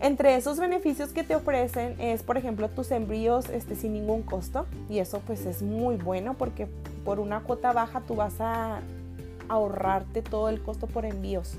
Entre 0.00 0.36
esos 0.36 0.60
beneficios 0.60 1.10
que 1.10 1.24
te 1.24 1.34
ofrecen 1.34 2.00
es, 2.00 2.22
por 2.22 2.36
ejemplo, 2.36 2.68
tus 2.68 2.92
envíos 2.92 3.48
este, 3.48 3.74
sin 3.74 3.92
ningún 3.92 4.22
costo. 4.22 4.66
Y 4.88 5.00
eso 5.00 5.20
pues 5.26 5.46
es 5.46 5.62
muy 5.62 5.96
bueno 5.96 6.34
porque 6.34 6.68
por 7.04 7.18
una 7.18 7.40
cuota 7.40 7.72
baja 7.72 8.02
tú 8.06 8.14
vas 8.14 8.40
a 8.40 8.78
ahorrarte 9.48 10.22
todo 10.22 10.48
el 10.48 10.62
costo 10.62 10.86
por 10.86 11.04
envíos. 11.04 11.56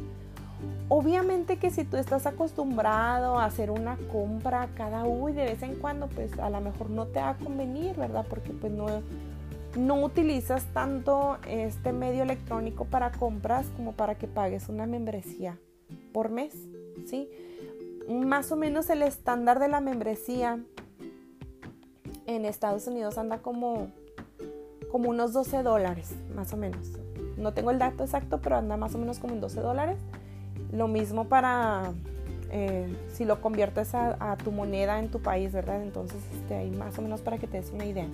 Obviamente 0.88 1.58
que 1.58 1.72
si 1.72 1.84
tú 1.84 1.98
estás 1.98 2.26
acostumbrado 2.26 3.38
a 3.38 3.44
hacer 3.44 3.70
una 3.70 3.98
compra 4.14 4.70
cada 4.76 5.04
uy 5.04 5.34
de 5.34 5.44
vez 5.44 5.62
en 5.62 5.76
cuando, 5.76 6.08
pues 6.08 6.40
a 6.40 6.50
lo 6.50 6.62
mejor 6.62 6.90
no 6.90 7.08
te 7.08 7.20
va 7.20 7.32
a 7.32 7.36
convenir, 7.36 7.98
¿verdad? 7.98 8.26
Porque 8.30 8.52
pues 8.52 8.72
no, 8.72 8.86
no 9.76 10.04
utilizas 10.04 10.66
tanto 10.74 11.38
este 11.48 11.92
medio 11.92 12.24
electrónico 12.24 12.86
para 12.86 13.12
compras 13.12 13.66
como 13.76 13.94
para 13.94 14.16
que 14.16 14.28
pagues 14.28 14.70
una 14.70 14.86
membresía 14.86 15.58
por 16.14 16.30
mes, 16.30 16.56
¿sí? 17.06 17.30
Más 18.08 18.52
o 18.52 18.56
menos 18.56 18.90
el 18.90 19.02
estándar 19.02 19.60
de 19.60 19.68
la 19.68 19.82
membresía 19.82 20.60
en 22.26 22.46
Estados 22.46 22.88
Unidos 22.88 23.18
anda 23.18 23.40
como, 23.40 23.88
como 24.92 25.10
unos 25.10 25.34
12 25.34 25.64
dólares, 25.64 26.16
más 26.36 26.54
o 26.54 26.58
menos. 26.58 26.92
No 27.38 27.54
tengo 27.54 27.72
el 27.72 27.80
dato 27.80 28.04
exacto, 28.04 28.40
pero 28.42 28.56
anda 28.56 28.78
más 28.78 28.96
o 28.96 28.98
menos 28.98 29.20
como 29.20 29.34
en 29.34 29.42
12 29.42 29.60
dólares. 29.62 29.98
Lo 30.72 30.88
mismo 30.88 31.26
para 31.26 31.94
eh, 32.52 32.88
si 33.12 33.26
lo 33.26 33.42
conviertes 33.42 33.94
a, 33.96 34.38
tu 34.44 34.52
moneda 34.52 35.00
en 35.00 35.10
tu 35.10 35.20
país, 35.22 35.52
¿verdad? 35.52 35.82
Entonces, 35.82 36.18
este, 36.34 36.56
ahí 36.56 36.72
más 36.72 36.98
o 36.98 37.02
menos 37.02 37.22
para 37.22 37.38
que 37.38 37.48
te 37.48 37.58
des 37.58 37.72
una 37.72 37.86
idea. 37.86 38.08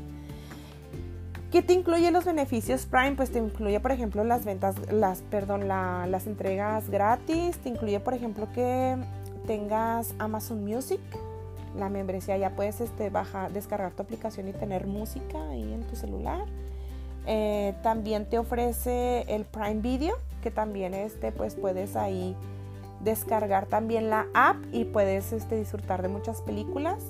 ¿Qué 1.51 1.61
te 1.61 1.73
incluye 1.73 2.09
los 2.11 2.23
beneficios 2.23 2.85
Prime? 2.85 3.17
Pues 3.17 3.29
te 3.29 3.39
incluye, 3.39 3.81
por 3.81 3.91
ejemplo, 3.91 4.23
las 4.23 4.45
ventas, 4.45 4.75
las, 4.89 5.21
perdón, 5.21 5.67
las 5.67 6.25
entregas 6.25 6.89
gratis. 6.89 7.57
Te 7.57 7.67
incluye, 7.67 7.99
por 7.99 8.13
ejemplo, 8.13 8.47
que 8.53 8.95
tengas 9.45 10.15
Amazon 10.17 10.63
Music. 10.63 11.01
La 11.75 11.89
membresía 11.89 12.37
ya 12.37 12.51
puedes 12.51 12.79
este, 12.79 13.09
bajar, 13.09 13.51
descargar 13.51 13.91
tu 13.91 14.01
aplicación 14.01 14.47
y 14.47 14.53
tener 14.53 14.87
música 14.87 15.49
ahí 15.49 15.73
en 15.73 15.83
tu 15.83 15.97
celular. 15.97 16.45
Eh, 17.27 17.73
también 17.83 18.29
te 18.29 18.39
ofrece 18.39 19.25
el 19.27 19.43
Prime 19.43 19.81
Video, 19.81 20.15
que 20.41 20.51
también 20.51 20.93
este, 20.93 21.33
pues 21.33 21.55
puedes 21.55 21.97
ahí 21.97 22.33
descargar 23.01 23.65
también 23.65 24.09
la 24.09 24.25
app 24.33 24.55
y 24.71 24.85
puedes 24.85 25.33
este, 25.33 25.57
disfrutar 25.57 26.01
de 26.01 26.07
muchas 26.07 26.41
películas. 26.41 27.03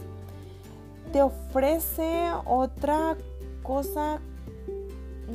Te 1.14 1.22
ofrece 1.22 2.32
otra 2.46 3.18
cosa 3.62 4.20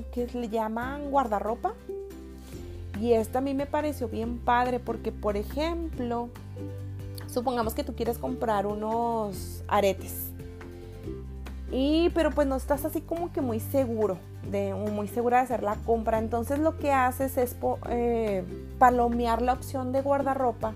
que 0.05 0.27
le 0.27 0.49
llaman 0.49 1.11
guardarropa. 1.11 1.75
Y 3.01 3.13
esta 3.13 3.39
a 3.39 3.43
mí 3.43 3.55
me 3.55 3.67
pareció 3.67 4.09
bien 4.09 4.39
padre 4.39 4.81
porque, 4.81 5.13
por 5.13 5.37
ejemplo, 5.37 6.31
supongamos 7.29 7.75
que 7.75 7.85
tú 7.85 7.95
quieres 7.95 8.19
comprar 8.19 8.67
unos 8.67 9.63
aretes. 9.69 10.31
Y, 11.71 12.11
pero 12.11 12.31
pues 12.31 12.47
no 12.47 12.57
estás 12.57 12.85
así 12.85 13.01
como 13.01 13.33
que 13.33 13.41
muy 13.41 13.61
seguro, 13.61 14.19
de, 14.51 14.73
muy 14.73 15.09
segura 15.09 15.39
de 15.39 15.45
hacer 15.45 15.63
la 15.63 15.75
compra. 15.75 16.19
Entonces 16.19 16.59
lo 16.59 16.79
que 16.79 16.93
haces 16.93 17.37
es 17.37 17.57
eh, 17.91 18.45
palomear 18.79 19.43
la 19.43 19.53
opción 19.53 19.93
de 19.93 20.01
guardarropa. 20.01 20.73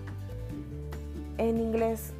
En 1.37 1.59
inglés 1.59 2.13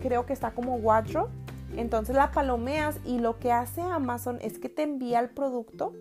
creo 0.00 0.24
que 0.24 0.32
está 0.32 0.52
como 0.52 0.76
wardrobe. 0.76 1.30
Entonces 1.76 2.14
la 2.14 2.30
palomeas 2.30 2.96
y 3.04 3.18
lo 3.18 3.38
que 3.38 3.52
hace 3.52 3.82
Amazon 3.82 4.38
es 4.40 4.58
que 4.58 4.68
te 4.68 4.84
envía 4.84 5.18
el 5.20 5.28
producto 5.28 5.92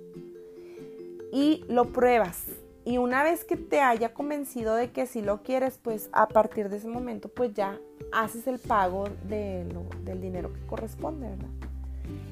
y 1.35 1.65
lo 1.67 1.91
pruebas. 1.91 2.45
Y 2.85 2.97
una 2.97 3.21
vez 3.21 3.43
que 3.43 3.57
te 3.57 3.81
haya 3.81 4.13
convencido 4.13 4.73
de 4.73 4.91
que 4.91 5.05
si 5.05 5.21
lo 5.21 5.43
quieres, 5.43 5.77
pues 5.77 6.09
a 6.13 6.29
partir 6.29 6.69
de 6.69 6.77
ese 6.77 6.87
momento, 6.87 7.27
pues 7.27 7.53
ya 7.53 7.77
haces 8.13 8.47
el 8.47 8.57
pago 8.57 9.09
de 9.27 9.67
del 10.05 10.21
dinero 10.21 10.53
que 10.53 10.65
corresponde, 10.65 11.27
¿verdad? 11.27 11.49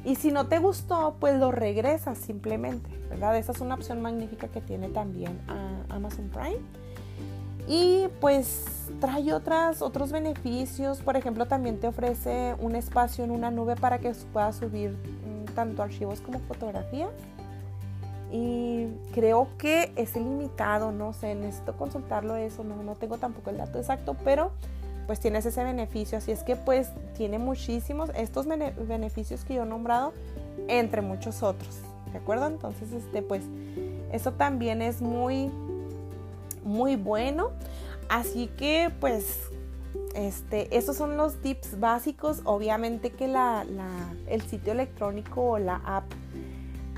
Y 0.05 0.15
si 0.15 0.31
no 0.31 0.47
te 0.47 0.59
gustó, 0.59 1.17
pues 1.19 1.37
lo 1.37 1.51
regresas 1.51 2.17
simplemente, 2.17 2.89
¿verdad? 3.09 3.35
Esa 3.35 3.51
es 3.51 3.59
una 3.59 3.75
opción 3.75 4.01
magnífica 4.01 4.47
que 4.47 4.61
tiene 4.61 4.87
también 4.87 5.37
Amazon 5.89 6.29
Prime. 6.29 6.61
Y 7.67 8.07
pues 8.21 8.87
trae 9.01 9.33
otras, 9.33 9.81
otros 9.81 10.13
beneficios. 10.13 11.01
Por 11.01 11.17
ejemplo, 11.17 11.45
también 11.45 11.77
te 11.79 11.87
ofrece 11.87 12.55
un 12.59 12.77
espacio 12.77 13.25
en 13.25 13.31
una 13.31 13.51
nube 13.51 13.75
para 13.75 13.99
que 13.99 14.13
puedas 14.31 14.57
subir 14.57 14.91
mm, 14.91 15.53
tanto 15.55 15.83
archivos 15.83 16.21
como 16.21 16.39
fotografías 16.39 17.09
y 18.33 18.87
creo 19.13 19.47
que 19.59 19.93
es 19.95 20.15
ilimitado, 20.15 20.91
no 20.91 21.13
sé, 21.13 21.35
necesito 21.35 21.77
consultarlo 21.77 22.35
eso, 22.35 22.63
no, 22.63 22.81
no 22.81 22.95
tengo 22.95 23.19
tampoco 23.19 23.51
el 23.51 23.57
dato 23.57 23.77
exacto, 23.77 24.17
pero 24.25 24.49
pues 25.05 25.19
tienes 25.19 25.45
ese 25.45 25.63
beneficio, 25.63 26.17
así 26.17 26.31
es 26.31 26.41
que 26.41 26.55
pues 26.55 26.89
tiene 27.15 27.37
muchísimos, 27.37 28.09
estos 28.15 28.47
beneficios 28.47 29.45
que 29.45 29.53
yo 29.53 29.63
he 29.63 29.65
nombrado, 29.67 30.13
entre 30.67 31.03
muchos 31.03 31.43
otros, 31.43 31.81
¿de 32.11 32.17
acuerdo? 32.17 32.47
Entonces, 32.47 32.91
este 32.91 33.21
pues 33.21 33.43
eso 34.11 34.31
también 34.31 34.81
es 34.81 34.99
muy, 34.99 35.51
muy 36.63 36.95
bueno, 36.95 37.51
así 38.09 38.47
que 38.57 38.91
pues 38.99 39.41
este, 40.15 40.75
esos 40.75 40.95
son 40.95 41.17
los 41.17 41.39
tips 41.39 41.79
básicos, 41.79 42.41
obviamente 42.45 43.11
que 43.11 43.27
la, 43.27 43.63
el 44.25 44.41
sitio 44.41 44.71
electrónico 44.73 45.51
o 45.51 45.59
la 45.59 45.75
app 45.85 46.05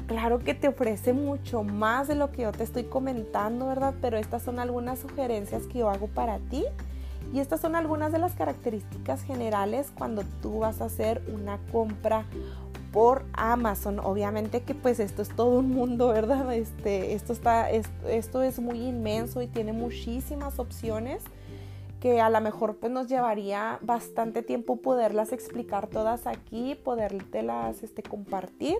claro 0.07 0.39
que 0.39 0.53
te 0.53 0.67
ofrece 0.67 1.13
mucho 1.13 1.63
más 1.63 2.07
de 2.07 2.15
lo 2.15 2.31
que 2.31 2.43
yo 2.43 2.51
te 2.51 2.63
estoy 2.63 2.83
comentando, 2.85 3.67
¿verdad? 3.67 3.93
Pero 4.01 4.17
estas 4.17 4.43
son 4.43 4.59
algunas 4.59 4.99
sugerencias 4.99 5.67
que 5.67 5.79
yo 5.79 5.89
hago 5.89 6.07
para 6.07 6.39
ti. 6.39 6.65
Y 7.33 7.39
estas 7.39 7.59
son 7.59 7.75
algunas 7.75 8.11
de 8.11 8.19
las 8.19 8.33
características 8.33 9.23
generales 9.23 9.91
cuando 9.97 10.23
tú 10.41 10.59
vas 10.59 10.79
a 10.81 10.85
hacer 10.85 11.21
una 11.33 11.59
compra 11.71 12.25
por 12.91 13.25
Amazon. 13.33 13.99
Obviamente 13.99 14.61
que 14.61 14.73
pues 14.73 15.01
esto 15.01 15.21
es 15.21 15.29
todo 15.35 15.59
un 15.59 15.69
mundo, 15.69 16.07
¿verdad? 16.13 16.53
Este, 16.53 17.13
esto, 17.13 17.33
está, 17.33 17.69
esto, 17.69 18.41
es 18.41 18.59
muy 18.59 18.79
inmenso 18.79 19.41
y 19.41 19.47
tiene 19.47 19.73
muchísimas 19.73 20.59
opciones 20.59 21.23
que 21.99 22.21
a 22.21 22.29
lo 22.29 22.39
mejor 22.39 22.77
pues 22.77 22.91
nos 22.91 23.07
llevaría 23.07 23.79
bastante 23.81 24.43
tiempo 24.43 24.77
poderlas 24.77 25.33
explicar 25.33 25.87
todas 25.87 26.27
aquí, 26.27 26.75
podértelas 26.75 27.81
este, 27.81 28.03
compartir 28.03 28.77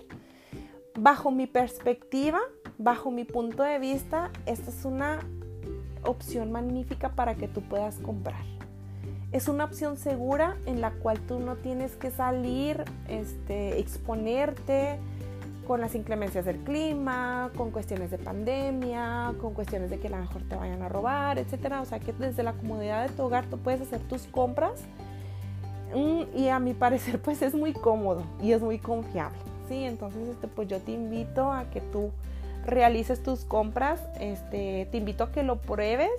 bajo 0.98 1.32
mi 1.32 1.48
perspectiva, 1.48 2.40
bajo 2.78 3.12
mi 3.12 3.26
punto 3.26 3.64
de 3.64 3.80
vista, 3.80 4.32
esta 4.46 4.70
es 4.70 4.86
una 4.86 5.20
opción 6.04 6.52
magnífica 6.52 7.10
para 7.10 7.36
que 7.36 7.48
tú 7.48 7.62
puedas 7.62 7.98
comprar. 7.98 8.44
Es 9.32 9.50
una 9.50 9.66
opción 9.66 9.98
segura 9.98 10.56
en 10.66 10.80
la 10.80 10.92
cual 10.92 11.20
tú 11.20 11.40
no 11.40 11.58
tienes 11.58 11.96
que 11.96 12.12
salir, 12.12 12.86
este, 13.10 13.80
exponerte 13.80 14.98
con 15.68 15.82
las 15.82 15.96
inclemencias 15.96 16.46
del 16.46 16.60
clima, 16.60 17.52
con 17.58 17.72
cuestiones 17.72 18.12
de 18.12 18.18
pandemia, 18.18 19.34
con 19.42 19.54
cuestiones 19.54 19.90
de 19.90 20.00
que 20.00 20.08
a 20.08 20.12
lo 20.12 20.18
mejor 20.18 20.44
te 20.44 20.56
vayan 20.56 20.82
a 20.84 20.90
robar, 20.90 21.40
etcétera. 21.40 21.82
O 21.82 21.86
sea 21.86 22.00
que 22.00 22.14
desde 22.14 22.44
la 22.44 22.54
comodidad 22.54 23.10
de 23.10 23.14
tu 23.14 23.24
hogar 23.24 23.46
tú 23.48 23.58
puedes 23.58 23.82
hacer 23.82 24.00
tus 24.02 24.24
compras 24.28 24.84
mm, 25.94 26.38
y 26.38 26.50
a 26.50 26.60
mi 26.60 26.74
parecer 26.74 27.20
pues 27.22 27.42
es 27.42 27.54
muy 27.54 27.74
cómodo 27.74 28.24
y 28.42 28.54
es 28.54 28.62
muy 28.62 28.78
confiable. 28.80 29.55
¿Sí? 29.68 29.84
Entonces, 29.84 30.28
este, 30.30 30.48
pues 30.48 30.68
yo 30.68 30.80
te 30.80 30.92
invito 30.92 31.52
a 31.52 31.66
que 31.70 31.82
tú 31.82 32.12
realices 32.66 33.22
tus 33.22 33.46
compras, 33.46 34.02
este, 34.20 34.88
te 34.92 34.98
invito 34.98 35.24
a 35.24 35.32
que 35.32 35.44
lo 35.44 35.58
pruebes, 35.58 36.10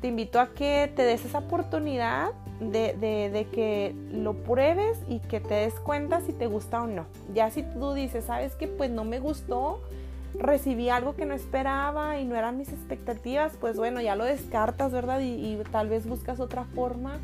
te 0.00 0.08
invito 0.08 0.40
a 0.40 0.48
que 0.48 0.92
te 0.94 1.02
des 1.02 1.24
esa 1.24 1.38
oportunidad 1.38 2.30
de, 2.60 2.94
de, 2.94 3.46
que 3.52 3.94
lo 4.12 4.34
pruebes 4.34 4.98
y 5.08 5.18
que 5.20 5.40
te 5.40 5.54
des 5.54 5.74
cuenta 5.74 6.20
si 6.20 6.32
te 6.32 6.46
gusta 6.46 6.82
o 6.82 6.86
no. 6.86 7.06
Ya 7.34 7.50
si 7.50 7.62
tú 7.62 7.92
dices, 7.94 8.24
sabes 8.24 8.54
que 8.54 8.68
pues 8.68 8.90
no 8.90 9.04
me 9.04 9.18
gustó, 9.18 9.80
recibí 10.38 10.88
algo 10.88 11.14
que 11.14 11.26
no 11.26 11.34
esperaba 11.34 12.18
y 12.18 12.24
no 12.24 12.36
eran 12.36 12.58
mis 12.58 12.68
expectativas, 12.68 13.54
pues 13.60 13.76
bueno, 13.76 14.00
ya 14.00 14.16
lo 14.16 14.24
descartas, 14.24 14.92
¿verdad? 14.92 15.20
Y, 15.20 15.32
y 15.32 15.62
tal 15.70 15.88
vez 15.88 16.06
buscas 16.06 16.40
otra 16.40 16.64
forma 16.64 17.18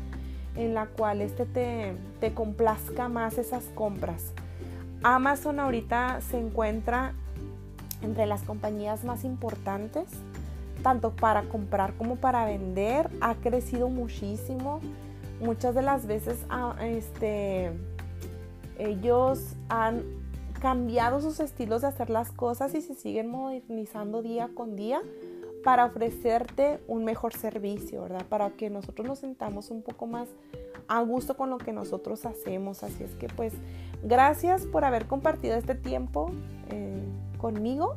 en 0.55 0.73
la 0.73 0.87
cual 0.87 1.21
este 1.21 1.45
te, 1.45 1.93
te 2.19 2.33
complazca 2.33 3.07
más 3.07 3.37
esas 3.37 3.65
compras. 3.75 4.33
Amazon 5.03 5.59
ahorita 5.59 6.21
se 6.21 6.37
encuentra 6.37 7.13
entre 8.01 8.25
las 8.25 8.43
compañías 8.43 9.03
más 9.03 9.23
importantes, 9.23 10.05
tanto 10.83 11.11
para 11.11 11.43
comprar 11.43 11.93
como 11.93 12.17
para 12.17 12.45
vender. 12.45 13.09
Ha 13.21 13.35
crecido 13.35 13.89
muchísimo. 13.89 14.79
Muchas 15.39 15.73
de 15.73 15.81
las 15.81 16.05
veces 16.05 16.45
ah, 16.49 16.75
este, 16.81 17.71
ellos 18.77 19.55
han 19.69 20.03
cambiado 20.59 21.21
sus 21.21 21.39
estilos 21.39 21.81
de 21.81 21.87
hacer 21.87 22.11
las 22.11 22.31
cosas 22.31 22.75
y 22.75 22.81
se 22.81 22.93
siguen 22.93 23.27
modernizando 23.27 24.21
día 24.21 24.49
con 24.53 24.75
día 24.75 25.01
para 25.63 25.85
ofrecerte 25.85 26.79
un 26.87 27.03
mejor 27.03 27.33
servicio, 27.33 28.03
¿verdad? 28.03 28.25
Para 28.27 28.51
que 28.51 28.69
nosotros 28.69 29.07
nos 29.07 29.19
sentamos 29.19 29.71
un 29.71 29.81
poco 29.81 30.07
más 30.07 30.27
a 30.87 31.01
gusto 31.01 31.37
con 31.37 31.49
lo 31.49 31.57
que 31.57 31.73
nosotros 31.73 32.25
hacemos. 32.25 32.83
Así 32.83 33.03
es 33.03 33.11
que 33.15 33.27
pues 33.27 33.53
Gracias 34.03 34.65
por 34.65 34.85
haber 34.85 35.05
compartido 35.05 35.55
este 35.55 35.75
tiempo 35.75 36.31
eh, 36.69 37.03
conmigo 37.37 37.95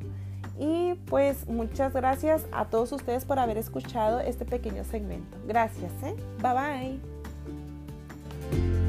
y 0.58 0.94
pues 1.06 1.48
muchas 1.48 1.92
gracias 1.92 2.46
a 2.52 2.66
todos 2.66 2.92
ustedes 2.92 3.24
por 3.24 3.38
haber 3.38 3.58
escuchado 3.58 4.20
este 4.20 4.44
pequeño 4.44 4.84
segmento. 4.84 5.36
Gracias, 5.46 5.92
¿eh? 6.02 6.14
Bye 6.42 7.00
bye. 8.50 8.83